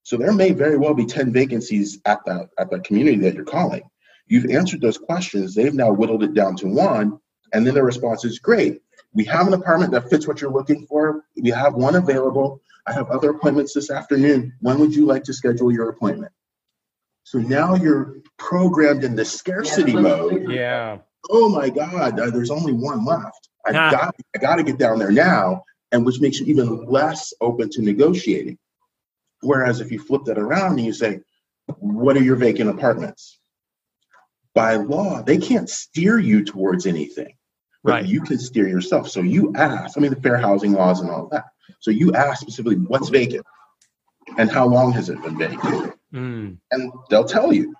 So 0.03 0.17
there 0.17 0.33
may 0.33 0.51
very 0.51 0.77
well 0.77 0.93
be 0.93 1.05
10 1.05 1.33
vacancies 1.33 1.99
at 2.05 2.23
that 2.25 2.49
at 2.57 2.69
that 2.71 2.85
community 2.85 3.17
that 3.19 3.35
you're 3.35 3.43
calling. 3.43 3.83
You've 4.27 4.51
answered 4.51 4.81
those 4.81 4.97
questions. 4.97 5.55
They've 5.55 5.73
now 5.73 5.91
whittled 5.91 6.23
it 6.23 6.33
down 6.33 6.55
to 6.57 6.67
one. 6.67 7.19
And 7.53 7.65
then 7.65 7.73
the 7.73 7.83
response 7.83 8.25
is 8.25 8.39
great. 8.39 8.81
We 9.13 9.23
have 9.25 9.47
an 9.47 9.53
apartment 9.53 9.91
that 9.93 10.09
fits 10.09 10.27
what 10.27 10.41
you're 10.41 10.51
looking 10.51 10.85
for. 10.85 11.23
We 11.35 11.49
have 11.49 11.73
one 11.73 11.95
available. 11.95 12.61
I 12.85 12.93
have 12.93 13.09
other 13.09 13.31
appointments 13.31 13.73
this 13.73 13.89
afternoon. 13.89 14.53
When 14.61 14.79
would 14.79 14.95
you 14.95 15.05
like 15.05 15.23
to 15.25 15.33
schedule 15.33 15.71
your 15.71 15.89
appointment? 15.89 16.31
So 17.23 17.39
now 17.39 17.75
you're 17.75 18.17
programmed 18.37 19.03
in 19.03 19.15
the 19.15 19.25
scarcity 19.25 19.93
mode. 19.93 20.49
Yeah. 20.49 20.99
Oh 21.29 21.49
my 21.49 21.69
God, 21.69 22.19
uh, 22.19 22.29
there's 22.29 22.51
only 22.51 22.73
one 22.73 23.05
left. 23.05 23.49
I 23.65 23.71
got 23.73 24.15
I 24.35 24.39
got 24.39 24.55
to 24.55 24.63
get 24.63 24.77
down 24.77 24.99
there 24.99 25.11
now, 25.11 25.63
and 25.91 26.05
which 26.05 26.21
makes 26.21 26.39
you 26.39 26.45
even 26.47 26.85
less 26.85 27.33
open 27.41 27.69
to 27.71 27.81
negotiating. 27.81 28.57
Whereas 29.41 29.81
if 29.81 29.91
you 29.91 29.99
flip 29.99 30.23
that 30.25 30.37
around 30.37 30.77
and 30.77 30.85
you 30.85 30.93
say, 30.93 31.19
what 31.79 32.17
are 32.17 32.23
your 32.23 32.35
vacant 32.35 32.69
apartments? 32.69 33.39
By 34.55 34.75
law, 34.75 35.21
they 35.21 35.37
can't 35.37 35.69
steer 35.69 36.17
you 36.17 36.43
towards 36.43 36.85
anything. 36.87 37.35
But 37.83 37.91
right. 37.91 38.05
you 38.05 38.21
can 38.21 38.39
steer 38.39 38.67
yourself. 38.67 39.09
So 39.09 39.21
you 39.21 39.53
ask, 39.55 39.97
I 39.97 40.01
mean, 40.01 40.13
the 40.13 40.21
fair 40.21 40.37
housing 40.37 40.73
laws 40.73 41.01
and 41.01 41.09
all 41.09 41.27
that. 41.31 41.45
So 41.79 41.91
you 41.91 42.13
ask 42.13 42.41
specifically 42.41 42.77
what's 42.77 43.09
vacant 43.09 43.45
and 44.37 44.49
how 44.49 44.65
long 44.65 44.91
has 44.93 45.09
it 45.09 45.21
been 45.21 45.37
vacant? 45.37 45.93
Mm. 46.13 46.57
And 46.71 46.93
they'll 47.09 47.25
tell 47.25 47.53
you 47.53 47.75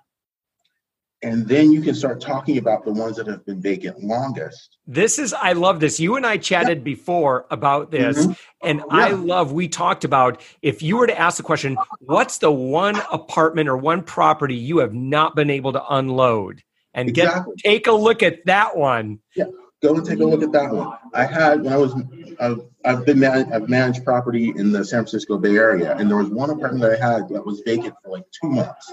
and 1.22 1.48
then 1.48 1.72
you 1.72 1.80
can 1.80 1.94
start 1.94 2.20
talking 2.20 2.58
about 2.58 2.84
the 2.84 2.92
ones 2.92 3.16
that 3.16 3.26
have 3.26 3.44
been 3.44 3.60
vacant 3.60 4.02
longest. 4.02 4.76
This 4.86 5.18
is 5.18 5.32
I 5.32 5.52
love 5.52 5.80
this. 5.80 5.98
You 5.98 6.16
and 6.16 6.24
I 6.24 6.36
chatted 6.36 6.84
before 6.84 7.46
about 7.50 7.90
this 7.90 8.18
mm-hmm. 8.18 8.32
and 8.62 8.78
yeah. 8.78 8.84
I 8.90 9.10
love 9.10 9.52
we 9.52 9.68
talked 9.68 10.04
about 10.04 10.40
if 10.62 10.82
you 10.82 10.96
were 10.96 11.06
to 11.06 11.18
ask 11.18 11.36
the 11.36 11.42
question, 11.42 11.76
what's 12.00 12.38
the 12.38 12.52
one 12.52 13.00
apartment 13.10 13.68
or 13.68 13.76
one 13.76 14.02
property 14.02 14.54
you 14.54 14.78
have 14.78 14.94
not 14.94 15.34
been 15.34 15.50
able 15.50 15.72
to 15.72 15.84
unload? 15.88 16.62
And 16.94 17.08
exactly. 17.08 17.54
get 17.56 17.70
take 17.70 17.86
a 17.86 17.92
look 17.92 18.22
at 18.22 18.46
that 18.46 18.76
one. 18.76 19.18
Yeah. 19.34 19.46
Go 19.80 19.94
and 19.94 20.04
take 20.04 20.18
a 20.18 20.24
look 20.24 20.42
at 20.42 20.50
that 20.52 20.72
one. 20.72 20.96
I 21.14 21.24
had 21.24 21.62
when 21.62 21.72
I 21.72 21.76
was 21.76 21.94
I've, 22.40 22.60
I've 22.84 23.06
been 23.06 23.20
man, 23.20 23.52
I've 23.52 23.68
managed 23.68 24.04
property 24.04 24.52
in 24.56 24.72
the 24.72 24.84
San 24.84 25.00
Francisco 25.00 25.38
Bay 25.38 25.56
Area 25.56 25.96
and 25.96 26.08
there 26.08 26.16
was 26.16 26.28
one 26.28 26.50
apartment 26.50 26.82
that 26.82 27.00
I 27.00 27.12
had 27.12 27.28
that 27.30 27.44
was 27.44 27.60
vacant 27.64 27.94
for 28.02 28.10
like 28.10 28.24
2 28.40 28.50
months 28.50 28.92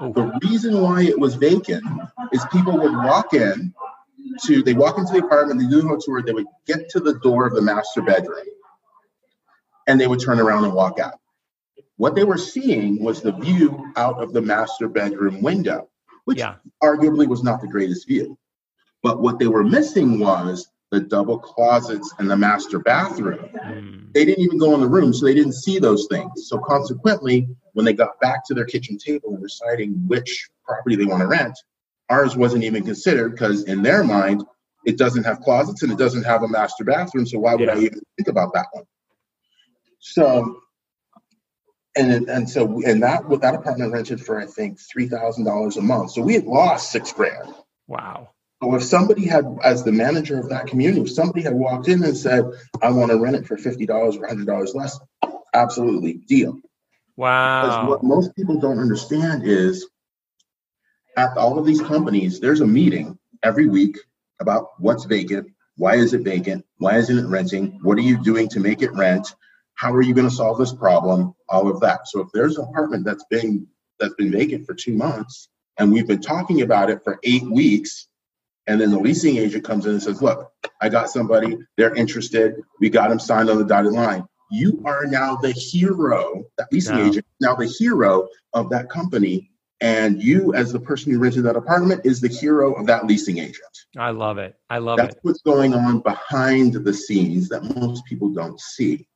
the 0.00 0.38
reason 0.42 0.80
why 0.80 1.02
it 1.02 1.18
was 1.18 1.34
vacant 1.34 1.84
is 2.32 2.44
people 2.52 2.78
would 2.78 2.92
walk 2.92 3.34
in 3.34 3.74
to 4.44 4.62
they 4.62 4.74
walk 4.74 4.98
into 4.98 5.12
the 5.12 5.24
apartment, 5.24 5.60
they 5.60 5.66
do 5.66 5.94
a 5.94 5.98
tour, 6.00 6.22
they 6.22 6.32
would 6.32 6.46
get 6.66 6.88
to 6.90 7.00
the 7.00 7.18
door 7.18 7.46
of 7.46 7.54
the 7.54 7.60
master 7.60 8.00
bedroom, 8.00 8.46
and 9.86 10.00
they 10.00 10.06
would 10.06 10.20
turn 10.20 10.40
around 10.40 10.64
and 10.64 10.72
walk 10.72 10.98
out. 10.98 11.14
What 11.96 12.14
they 12.14 12.24
were 12.24 12.38
seeing 12.38 13.02
was 13.02 13.20
the 13.20 13.32
view 13.32 13.92
out 13.96 14.22
of 14.22 14.32
the 14.32 14.40
master 14.40 14.88
bedroom 14.88 15.42
window, 15.42 15.88
which 16.24 16.38
yeah. 16.38 16.56
arguably 16.82 17.26
was 17.26 17.42
not 17.42 17.60
the 17.60 17.68
greatest 17.68 18.06
view. 18.06 18.38
But 19.02 19.20
what 19.20 19.38
they 19.38 19.48
were 19.48 19.64
missing 19.64 20.18
was 20.18 20.70
the 20.90 21.00
double 21.00 21.38
closets 21.38 22.12
and 22.18 22.30
the 22.30 22.36
master 22.36 22.78
bathroom. 22.78 23.48
Mm. 23.54 24.12
They 24.12 24.24
didn't 24.24 24.44
even 24.44 24.58
go 24.58 24.74
in 24.74 24.80
the 24.80 24.88
room, 24.88 25.12
so 25.12 25.26
they 25.26 25.34
didn't 25.34 25.52
see 25.52 25.78
those 25.78 26.06
things. 26.10 26.48
So 26.48 26.58
consequently, 26.58 27.48
when 27.72 27.84
they 27.84 27.92
got 27.92 28.20
back 28.20 28.46
to 28.46 28.54
their 28.54 28.64
kitchen 28.64 28.98
table 28.98 29.34
and 29.34 29.42
deciding 29.42 29.92
which 30.06 30.48
property 30.64 30.96
they 30.96 31.04
want 31.04 31.20
to 31.20 31.26
rent, 31.26 31.58
ours 32.08 32.36
wasn't 32.36 32.64
even 32.64 32.84
considered 32.84 33.30
because 33.30 33.64
in 33.64 33.82
their 33.82 34.04
mind, 34.04 34.44
it 34.84 34.98
doesn't 34.98 35.24
have 35.24 35.40
closets 35.40 35.82
and 35.82 35.92
it 35.92 35.98
doesn't 35.98 36.24
have 36.24 36.42
a 36.42 36.48
master 36.48 36.84
bathroom. 36.84 37.26
So 37.26 37.38
why 37.38 37.54
would 37.54 37.66
yeah. 37.66 37.74
I 37.74 37.78
even 37.78 38.00
think 38.16 38.28
about 38.28 38.54
that 38.54 38.66
one? 38.72 38.84
So, 39.98 40.62
and 41.94 42.28
and 42.28 42.48
so 42.48 42.82
and 42.84 43.02
that 43.02 43.28
that 43.40 43.54
apartment 43.54 43.92
rented 43.92 44.24
for 44.24 44.40
I 44.40 44.46
think 44.46 44.78
three 44.80 45.08
thousand 45.08 45.44
dollars 45.44 45.76
a 45.76 45.82
month. 45.82 46.12
So 46.12 46.22
we 46.22 46.34
had 46.34 46.44
lost 46.44 46.90
six 46.90 47.12
grand. 47.12 47.52
Wow. 47.86 48.30
So 48.62 48.74
if 48.74 48.82
somebody 48.82 49.26
had, 49.26 49.46
as 49.64 49.84
the 49.84 49.92
manager 49.92 50.38
of 50.38 50.50
that 50.50 50.66
community, 50.66 51.00
if 51.00 51.10
somebody 51.10 51.42
had 51.42 51.54
walked 51.54 51.88
in 51.88 52.02
and 52.04 52.16
said, 52.16 52.44
"I 52.82 52.90
want 52.90 53.10
to 53.10 53.18
rent 53.18 53.36
it 53.36 53.46
for 53.46 53.56
fifty 53.56 53.86
dollars 53.86 54.16
or 54.16 54.26
hundred 54.26 54.46
dollars 54.46 54.74
less," 54.74 54.98
absolutely 55.54 56.14
deal. 56.14 56.58
Wow. 57.20 57.66
Because 57.66 57.88
what 57.90 58.02
most 58.02 58.34
people 58.34 58.58
don't 58.58 58.78
understand 58.78 59.42
is 59.44 59.86
at 61.18 61.36
all 61.36 61.58
of 61.58 61.66
these 61.66 61.82
companies, 61.82 62.40
there's 62.40 62.62
a 62.62 62.66
meeting 62.66 63.18
every 63.42 63.68
week 63.68 63.98
about 64.40 64.68
what's 64.78 65.04
vacant, 65.04 65.48
Why 65.76 65.96
is 65.96 66.14
it 66.14 66.22
vacant? 66.22 66.64
Why 66.78 66.96
isn't 66.96 67.18
it 67.18 67.28
renting? 67.28 67.78
What 67.82 67.98
are 67.98 68.08
you 68.10 68.22
doing 68.22 68.48
to 68.48 68.60
make 68.60 68.80
it 68.80 68.90
rent? 68.94 69.34
How 69.74 69.92
are 69.92 70.00
you 70.00 70.14
going 70.14 70.30
to 70.30 70.34
solve 70.34 70.56
this 70.56 70.72
problem? 70.72 71.34
All 71.50 71.68
of 71.68 71.80
that. 71.80 72.08
So 72.08 72.20
if 72.20 72.28
there's 72.32 72.56
an 72.56 72.64
apartment 72.64 73.04
that's 73.04 73.24
been 73.28 73.66
that's 73.98 74.14
been 74.14 74.32
vacant 74.32 74.66
for 74.66 74.72
two 74.72 74.94
months 74.94 75.50
and 75.78 75.92
we've 75.92 76.08
been 76.08 76.22
talking 76.22 76.62
about 76.62 76.88
it 76.88 77.04
for 77.04 77.20
eight 77.22 77.42
weeks, 77.42 78.08
and 78.66 78.80
then 78.80 78.90
the 78.90 78.98
leasing 78.98 79.36
agent 79.36 79.64
comes 79.64 79.84
in 79.84 79.92
and 79.92 80.02
says, 80.02 80.22
Look, 80.22 80.50
I 80.80 80.88
got 80.88 81.10
somebody, 81.10 81.58
they're 81.76 81.94
interested, 81.94 82.54
we 82.80 82.88
got 82.88 83.10
them 83.10 83.20
signed 83.20 83.50
on 83.50 83.58
the 83.58 83.64
dotted 83.66 83.92
line. 83.92 84.24
You 84.50 84.82
are 84.84 85.06
now 85.06 85.36
the 85.36 85.52
hero, 85.52 86.44
that 86.58 86.68
leasing 86.72 86.96
no. 86.96 87.06
agent, 87.06 87.26
now 87.40 87.54
the 87.54 87.66
hero 87.66 88.28
of 88.52 88.70
that 88.70 88.90
company. 88.90 89.50
And 89.82 90.22
you, 90.22 90.52
as 90.54 90.72
the 90.72 90.80
person 90.80 91.10
who 91.10 91.18
rented 91.18 91.44
that 91.44 91.56
apartment, 91.56 92.02
is 92.04 92.20
the 92.20 92.28
hero 92.28 92.74
of 92.74 92.86
that 92.86 93.06
leasing 93.06 93.38
agent. 93.38 93.78
I 93.96 94.10
love 94.10 94.36
it. 94.36 94.54
I 94.68 94.78
love 94.78 94.98
That's 94.98 95.14
it. 95.14 95.14
That's 95.14 95.24
what's 95.24 95.42
going 95.42 95.72
on 95.72 96.00
behind 96.00 96.74
the 96.74 96.92
scenes 96.92 97.48
that 97.48 97.62
most 97.76 98.04
people 98.04 98.30
don't 98.30 98.60
see 98.60 99.06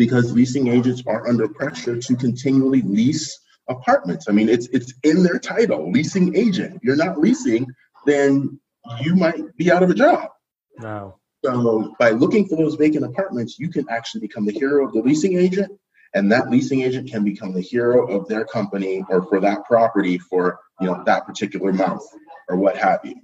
because 0.00 0.32
leasing 0.32 0.68
agents 0.68 1.02
are 1.06 1.28
under 1.28 1.46
pressure 1.46 2.00
to 2.00 2.16
continually 2.16 2.80
lease 2.82 3.38
apartments. 3.68 4.26
I 4.28 4.32
mean, 4.32 4.48
it's 4.48 4.66
it's 4.68 4.94
in 5.04 5.22
their 5.22 5.38
title, 5.38 5.92
leasing 5.92 6.34
agent. 6.34 6.76
If 6.76 6.82
you're 6.82 6.96
not 6.96 7.18
leasing, 7.18 7.66
then 8.06 8.58
you 9.02 9.14
might 9.14 9.54
be 9.58 9.70
out 9.70 9.82
of 9.82 9.90
a 9.90 9.94
job. 9.94 10.30
No. 10.78 11.19
So 11.44 11.94
by 11.98 12.10
looking 12.10 12.46
for 12.46 12.56
those 12.56 12.74
vacant 12.74 13.04
apartments, 13.04 13.58
you 13.58 13.70
can 13.70 13.88
actually 13.88 14.20
become 14.20 14.44
the 14.44 14.52
hero 14.52 14.86
of 14.86 14.92
the 14.92 15.00
leasing 15.00 15.38
agent, 15.38 15.72
and 16.14 16.30
that 16.32 16.50
leasing 16.50 16.82
agent 16.82 17.10
can 17.10 17.24
become 17.24 17.52
the 17.54 17.60
hero 17.60 18.06
of 18.08 18.28
their 18.28 18.44
company 18.44 19.04
or 19.08 19.22
for 19.22 19.40
that 19.40 19.64
property 19.64 20.18
for 20.18 20.58
you 20.80 20.86
know 20.86 21.02
that 21.06 21.26
particular 21.26 21.72
month 21.72 22.02
or 22.48 22.56
what 22.56 22.76
have 22.76 23.00
you. 23.04 23.14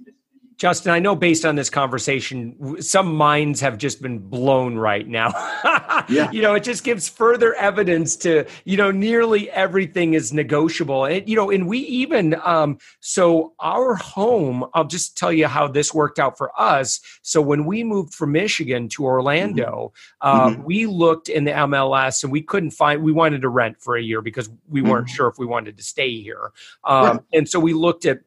Justin, 0.57 0.91
I 0.91 0.97
know 0.97 1.15
based 1.15 1.45
on 1.45 1.55
this 1.55 1.69
conversation, 1.69 2.81
some 2.81 3.13
minds 3.13 3.61
have 3.61 3.77
just 3.77 4.01
been 4.01 4.17
blown 4.17 4.75
right 4.75 5.07
now. 5.07 5.29
yeah. 6.09 6.31
You 6.31 6.41
know, 6.41 6.55
it 6.55 6.63
just 6.63 6.83
gives 6.83 7.07
further 7.07 7.53
evidence 7.55 8.15
to, 8.17 8.45
you 8.65 8.75
know, 8.75 8.89
nearly 8.89 9.51
everything 9.51 10.15
is 10.15 10.33
negotiable. 10.33 11.05
And, 11.05 11.29
you 11.29 11.35
know, 11.35 11.51
and 11.51 11.67
we 11.67 11.79
even, 11.79 12.35
um, 12.43 12.79
so 13.01 13.53
our 13.59 13.95
home, 13.95 14.65
I'll 14.73 14.87
just 14.87 15.15
tell 15.15 15.31
you 15.31 15.45
how 15.45 15.67
this 15.67 15.93
worked 15.93 16.17
out 16.17 16.39
for 16.39 16.51
us. 16.59 17.01
So 17.21 17.39
when 17.39 17.65
we 17.65 17.83
moved 17.83 18.15
from 18.15 18.31
Michigan 18.31 18.89
to 18.89 19.05
Orlando, 19.05 19.93
mm-hmm. 19.93 19.97
Uh, 20.27 20.49
mm-hmm. 20.49 20.63
we 20.63 20.87
looked 20.87 21.29
in 21.29 21.43
the 21.43 21.51
MLS 21.51 22.23
and 22.23 22.31
we 22.31 22.41
couldn't 22.41 22.71
find, 22.71 23.03
we 23.03 23.11
wanted 23.11 23.43
to 23.43 23.49
rent 23.49 23.79
for 23.79 23.95
a 23.95 24.01
year 24.01 24.21
because 24.21 24.49
we 24.67 24.81
weren't 24.81 25.05
mm-hmm. 25.05 25.15
sure 25.15 25.27
if 25.27 25.37
we 25.37 25.45
wanted 25.45 25.77
to 25.77 25.83
stay 25.83 26.19
here. 26.21 26.51
Um, 26.83 27.21
yeah. 27.31 27.37
And 27.37 27.49
so 27.49 27.59
we 27.59 27.73
looked 27.73 28.05
at 28.05 28.21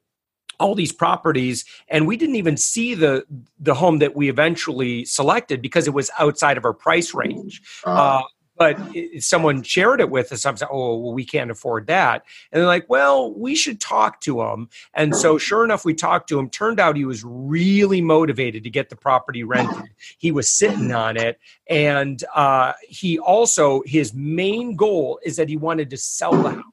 all 0.60 0.74
these 0.74 0.92
properties 0.92 1.64
and 1.88 2.06
we 2.06 2.16
didn't 2.16 2.36
even 2.36 2.56
see 2.56 2.94
the 2.94 3.24
the 3.58 3.74
home 3.74 3.98
that 3.98 4.14
we 4.14 4.28
eventually 4.28 5.04
selected 5.04 5.60
because 5.60 5.88
it 5.88 5.94
was 5.94 6.10
outside 6.18 6.56
of 6.56 6.64
our 6.64 6.74
price 6.74 7.14
range. 7.14 7.62
Uh-huh. 7.84 8.20
uh, 8.20 8.22
but 8.56 8.76
it, 8.94 9.22
someone 9.22 9.62
shared 9.62 10.02
it 10.02 10.10
with 10.10 10.30
us 10.32 10.44
i'm 10.44 10.54
saying 10.54 10.68
oh 10.70 10.98
well, 10.98 11.14
we 11.14 11.24
can't 11.24 11.50
afford 11.50 11.86
that. 11.86 12.24
And 12.52 12.60
they're 12.60 12.66
like 12.66 12.88
well 12.90 13.32
we 13.32 13.54
should 13.54 13.80
talk 13.80 14.20
to 14.20 14.42
him. 14.42 14.68
And 14.92 15.16
so 15.16 15.38
sure. 15.38 15.64
enough 15.64 15.84
we 15.84 15.94
talked 15.94 16.28
to 16.28 16.38
him. 16.38 16.50
Turned 16.50 16.78
out 16.78 16.94
he 16.94 17.06
was 17.06 17.24
really 17.24 18.02
motivated 18.02 18.64
to 18.64 18.70
get 18.70 18.90
the 18.90 18.96
property 18.96 19.42
rented. 19.44 19.90
He 20.18 20.30
was 20.30 20.50
sitting 20.50 20.92
on 20.92 21.16
it. 21.16 21.40
And 21.68 22.22
uh, 22.34 22.74
he 22.82 23.18
also 23.18 23.82
his 23.86 24.12
main 24.12 24.76
goal 24.76 25.18
is 25.24 25.36
that 25.36 25.48
he 25.48 25.56
wanted 25.56 25.88
to 25.90 25.96
sell 25.96 26.32
the 26.32 26.50
house. 26.50 26.64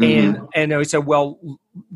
And 0.00 0.36
mm-hmm. 0.36 0.44
and 0.54 0.74
I 0.74 0.82
said, 0.84 1.06
well, 1.06 1.38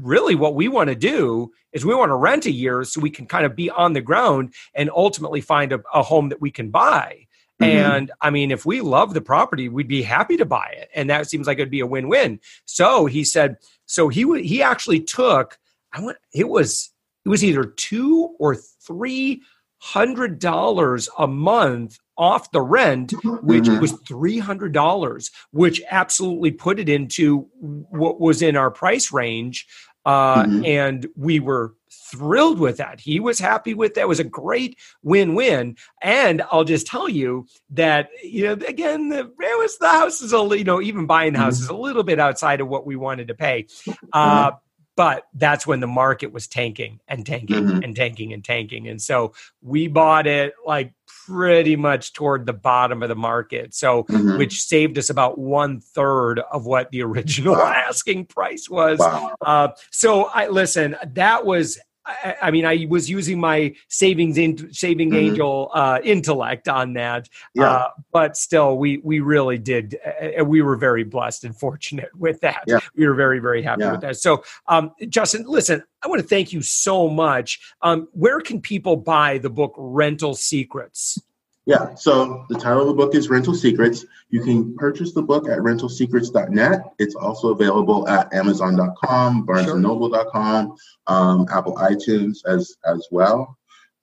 really, 0.03 0.35
what 0.35 0.55
we 0.55 0.69
want 0.69 0.89
to 0.89 0.95
do 0.95 1.53
is 1.73 1.85
we 1.85 1.95
want 1.95 2.11
to 2.11 2.17
rent 2.17 2.47
a 2.47 2.51
year 2.51 2.85
so 2.85 3.01
we 3.01 3.11
can 3.11 3.27
kind 3.27 3.47
of 3.47 3.57
be 3.57 3.71
on 3.71 3.93
the 3.93 4.01
ground 4.01 4.55
and 4.75 4.91
ultimately 4.95 5.41
find 5.41 5.73
a, 5.73 5.83
a 5.95 6.03
home 6.03 6.29
that 6.29 6.41
we 6.41 6.51
can 6.51 6.71
buy. 6.71 7.27
Mm-hmm. 7.61 7.77
And 7.77 8.13
I 8.21 8.31
mean, 8.31 8.51
if 8.51 8.67
we 8.67 8.81
love 8.81 9.15
the 9.15 9.21
property, 9.21 9.69
we'd 9.69 9.89
be 9.89 10.03
happy 10.03 10.37
to 10.37 10.45
buy 10.45 10.75
it, 10.77 10.89
and 10.95 11.09
that 11.11 11.29
seems 11.29 11.47
like 11.47 11.59
it'd 11.59 11.71
be 11.71 11.81
a 11.81 11.87
win-win. 11.87 12.41
So 12.65 13.07
he 13.07 13.25
said, 13.25 13.57
so 13.87 14.09
he 14.09 14.23
w- 14.23 14.45
he 14.45 14.63
actually 14.63 15.01
took. 15.01 15.59
I 15.93 16.03
went. 16.03 16.19
It 16.35 16.49
was 16.49 16.91
it 17.25 17.29
was 17.29 17.45
either 17.45 17.65
two 17.65 18.35
or 18.39 18.57
three 18.57 19.43
hundred 19.79 20.39
dollars 20.39 21.09
a 21.19 21.27
month 21.27 21.99
off 22.17 22.51
the 22.53 22.61
rent, 22.61 23.13
which 23.43 23.65
mm-hmm. 23.65 23.81
was 23.81 23.95
$300, 23.95 25.31
which 25.51 25.83
absolutely 25.91 26.51
put 26.51 26.79
it 26.79 26.89
into 26.89 27.49
what 27.59 28.21
was 28.21 28.43
in 28.43 28.57
our 28.57 28.71
price 28.71 29.13
range. 29.13 29.67
Uh, 30.05 30.45
mm-hmm. 30.45 30.65
And 30.65 31.07
we 31.17 31.41
were 31.41 31.75
thrilled 32.11 32.59
with 32.59 32.79
that. 32.79 33.01
He 33.01 33.21
was 33.21 33.39
happy 33.39 33.75
with 33.75 33.95
that. 33.95 34.03
It 34.03 34.09
was 34.09 34.21
a 34.21 34.25
great 34.25 34.79
win-win. 35.03 35.77
And 36.03 36.43
I'll 36.51 36.65
just 36.65 36.87
tell 36.87 37.09
you 37.09 37.47
that, 37.71 38.09
you 38.23 38.45
know, 38.45 38.53
again, 38.67 39.09
the, 39.09 39.21
it 39.21 39.59
was 39.59 39.79
the 39.79 39.89
house 39.89 40.21
is 40.21 40.33
a, 40.33 40.59
you 40.59 40.65
know, 40.65 40.81
even 40.83 41.07
buying 41.07 41.33
the 41.33 41.39
house 41.39 41.57
mm-hmm. 41.57 41.65
is 41.65 41.71
a 41.71 41.75
little 41.77 42.03
bit 42.03 42.19
outside 42.19 42.61
of 42.61 42.69
what 42.69 42.87
we 42.87 42.97
wanted 42.97 43.29
to 43.29 43.35
pay. 43.35 43.67
Uh, 44.13 44.53
but 44.97 45.27
that's 45.35 45.67
when 45.67 45.81
the 45.81 45.87
market 45.87 46.33
was 46.33 46.47
tanking 46.47 47.01
and 47.09 47.25
tanking 47.25 47.65
mm-hmm. 47.65 47.83
and 47.83 47.97
tanking 47.97 48.33
and 48.33 48.45
tanking. 48.45 48.89
And 48.89 49.01
so 49.01 49.33
we 49.63 49.89
bought 49.89 50.27
it 50.27 50.55
like 50.67 50.93
pretty 51.27 51.77
much 51.77 52.13
toward 52.13 52.47
the 52.47 52.53
bottom 52.53 53.03
of 53.03 53.09
the 53.09 53.15
market. 53.15 53.75
So, 53.75 54.05
mm-hmm. 54.05 54.39
which 54.39 54.63
saved 54.63 54.99
us 54.99 55.09
about 55.09 55.39
one 55.39 55.81
third 55.81 56.41
of 56.41 56.67
what 56.67 56.91
the 56.91 57.03
original 57.05 57.57
asking 57.57 58.27
price 58.27 58.69
was. 58.69 58.99
Wow. 58.99 59.35
Uh, 59.41 59.69
so, 59.91 60.25
I 60.25 60.49
listen, 60.49 60.97
that 61.15 61.47
was 61.47 61.79
I, 62.05 62.37
I, 62.43 62.51
mean, 62.51 62.65
I 62.65 62.87
was 62.89 63.09
using 63.09 63.39
my 63.39 63.75
savings 63.89 64.39
in, 64.39 64.73
saving 64.73 65.11
mm-hmm. 65.11 65.19
angel 65.19 65.71
uh, 65.75 66.01
intellect 66.03 66.69
on 66.69 66.95
that, 66.95 67.29
yeah. 67.55 67.65
uh, 67.65 67.89
but 68.13 68.37
still, 68.37 68.79
we 68.79 68.99
we 68.99 69.21
really 69.21 69.59
did. 69.59 69.99
Uh, 70.39 70.45
we 70.45 70.63
were 70.63 70.77
very 70.77 71.05
blessed 71.05 71.45
and 71.45 71.57
fortunate 71.57 72.11
with 72.17 72.41
that. 72.41 72.65
Yeah. 72.67 72.81
We 72.97 73.07
were 73.07 73.15
very 73.15 73.39
very 73.39 73.63
happy 73.63 73.83
yeah. 73.83 73.93
with 73.93 74.01
that. 74.01 74.17
So, 74.17 74.43
um, 74.67 74.93
Justin, 75.09 75.45
listen, 75.47 75.83
I 76.03 76.09
want 76.09 76.21
to 76.21 76.27
thank 76.27 76.53
you 76.53 76.63
so 76.63 77.09
much. 77.09 77.61
Um, 77.83 78.09
where 78.13 78.41
can 78.41 78.61
people 78.61 78.97
buy 78.97 79.39
the 79.39 79.51
book 79.51 79.75
Rental 79.77 80.35
Secrets? 80.35 81.19
Yeah, 81.65 81.95
so 81.95 82.45
the 82.49 82.59
title 82.59 82.83
of 82.83 82.89
the 82.89 82.95
book 82.95 83.15
is 83.15 83.31
Rental 83.31 83.55
Secrets. 83.55 84.05
You 84.31 84.43
can 84.43 84.75
purchase 84.75 85.13
the 85.13 85.23
book 85.23 85.49
at 85.49 85.59
rentalsecrets.net. 85.59 86.81
It's 86.99 87.15
also 87.15 87.51
available 87.51 88.09
at 88.09 88.35
amazon.com, 88.35 89.47
barnesandnoble.com, 89.47 90.77
um, 91.07 91.47
Apple 91.53 91.77
iTunes 91.77 92.39
as, 92.47 92.77
as 92.85 93.07
well. 93.13 93.57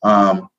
Um, 0.04 0.50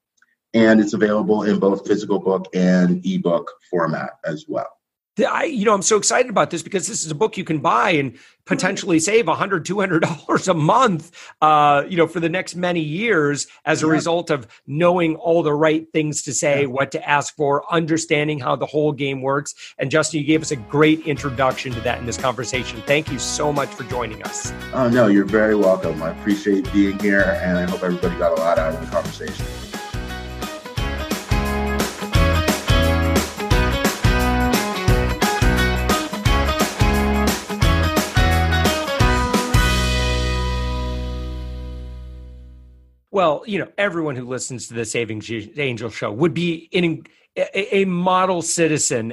and 0.53 0.81
it's 0.81 0.93
available 0.93 1.45
in 1.45 1.59
both 1.59 1.87
physical 1.87 2.19
book 2.19 2.49
and 2.55 3.05
ebook 3.07 3.51
format 3.71 4.19
as 4.25 4.45
well. 4.47 4.80
I, 5.25 5.45
you 5.45 5.65
know, 5.65 5.75
I'm 5.75 5.83
so 5.83 5.97
excited 5.97 6.31
about 6.31 6.51
this 6.51 6.63
because 6.63 6.87
this 6.87 7.05
is 7.05 7.11
a 7.11 7.15
book 7.15 7.37
you 7.37 7.45
can 7.45 7.59
buy 7.59 7.91
and 7.91 8.19
potentially 8.45 8.99
save 8.99 9.29
a 9.29 9.35
hundred, 9.35 9.65
two 9.65 9.79
hundred 9.79 10.03
dollars 10.29 10.49
a 10.49 10.55
month, 10.55 11.13
uh, 11.41 11.85
you 11.89 11.97
know, 11.97 12.07
for 12.07 12.21
the 12.21 12.29
next 12.29 12.57
many 12.57 12.81
years 12.81 13.47
as 13.65 13.83
a 13.83 13.87
yeah. 13.87 13.93
result 13.93 14.31
of 14.31 14.47
knowing 14.67 15.17
all 15.17 15.43
the 15.43 15.53
right 15.53 15.91
things 15.93 16.23
to 16.23 16.33
say, 16.33 16.63
yeah. 16.63 16.67
what 16.67 16.91
to 16.93 17.09
ask 17.09 17.35
for, 17.37 17.71
understanding 17.73 18.39
how 18.39 18.57
the 18.57 18.67
whole 18.67 18.93
game 18.93 19.23
works. 19.23 19.55
And 19.79 19.91
Justin, 19.91 20.21
you 20.21 20.27
gave 20.27 20.43
us 20.43 20.51
a 20.51 20.57
great 20.57 21.07
introduction 21.07 21.73
to 21.73 21.81
that 21.83 21.99
in 21.99 22.07
this 22.07 22.19
conversation. 22.19 22.83
Thank 22.87 23.11
you 23.11 23.19
so 23.19 23.53
much 23.53 23.69
for 23.69 23.85
joining 23.85 24.23
us. 24.25 24.53
Oh 24.73 24.89
no, 24.89 25.07
you're 25.07 25.25
very 25.25 25.55
welcome. 25.55 26.03
I 26.03 26.11
appreciate 26.11 26.71
being 26.73 26.99
here, 26.99 27.39
and 27.43 27.59
I 27.59 27.71
hope 27.71 27.83
everybody 27.83 28.17
got 28.19 28.33
a 28.33 28.41
lot 28.41 28.59
out 28.59 28.75
of 28.75 28.81
the 28.81 28.87
conversation. 28.87 29.47
Well, 43.11 43.43
you 43.47 43.59
know, 43.59 43.69
everyone 43.77 44.17
who 44.17 44.27
listens 44.27 44.69
to 44.69 44.75
the 44.75 44.85
Saving 44.85 45.23
Angel 45.57 45.91
show 45.91 46.13
would 46.13 46.35
be 46.35 46.69
in 46.71 47.05
a, 47.37 47.77
a 47.79 47.85
model 47.85 48.43
citizen 48.43 49.09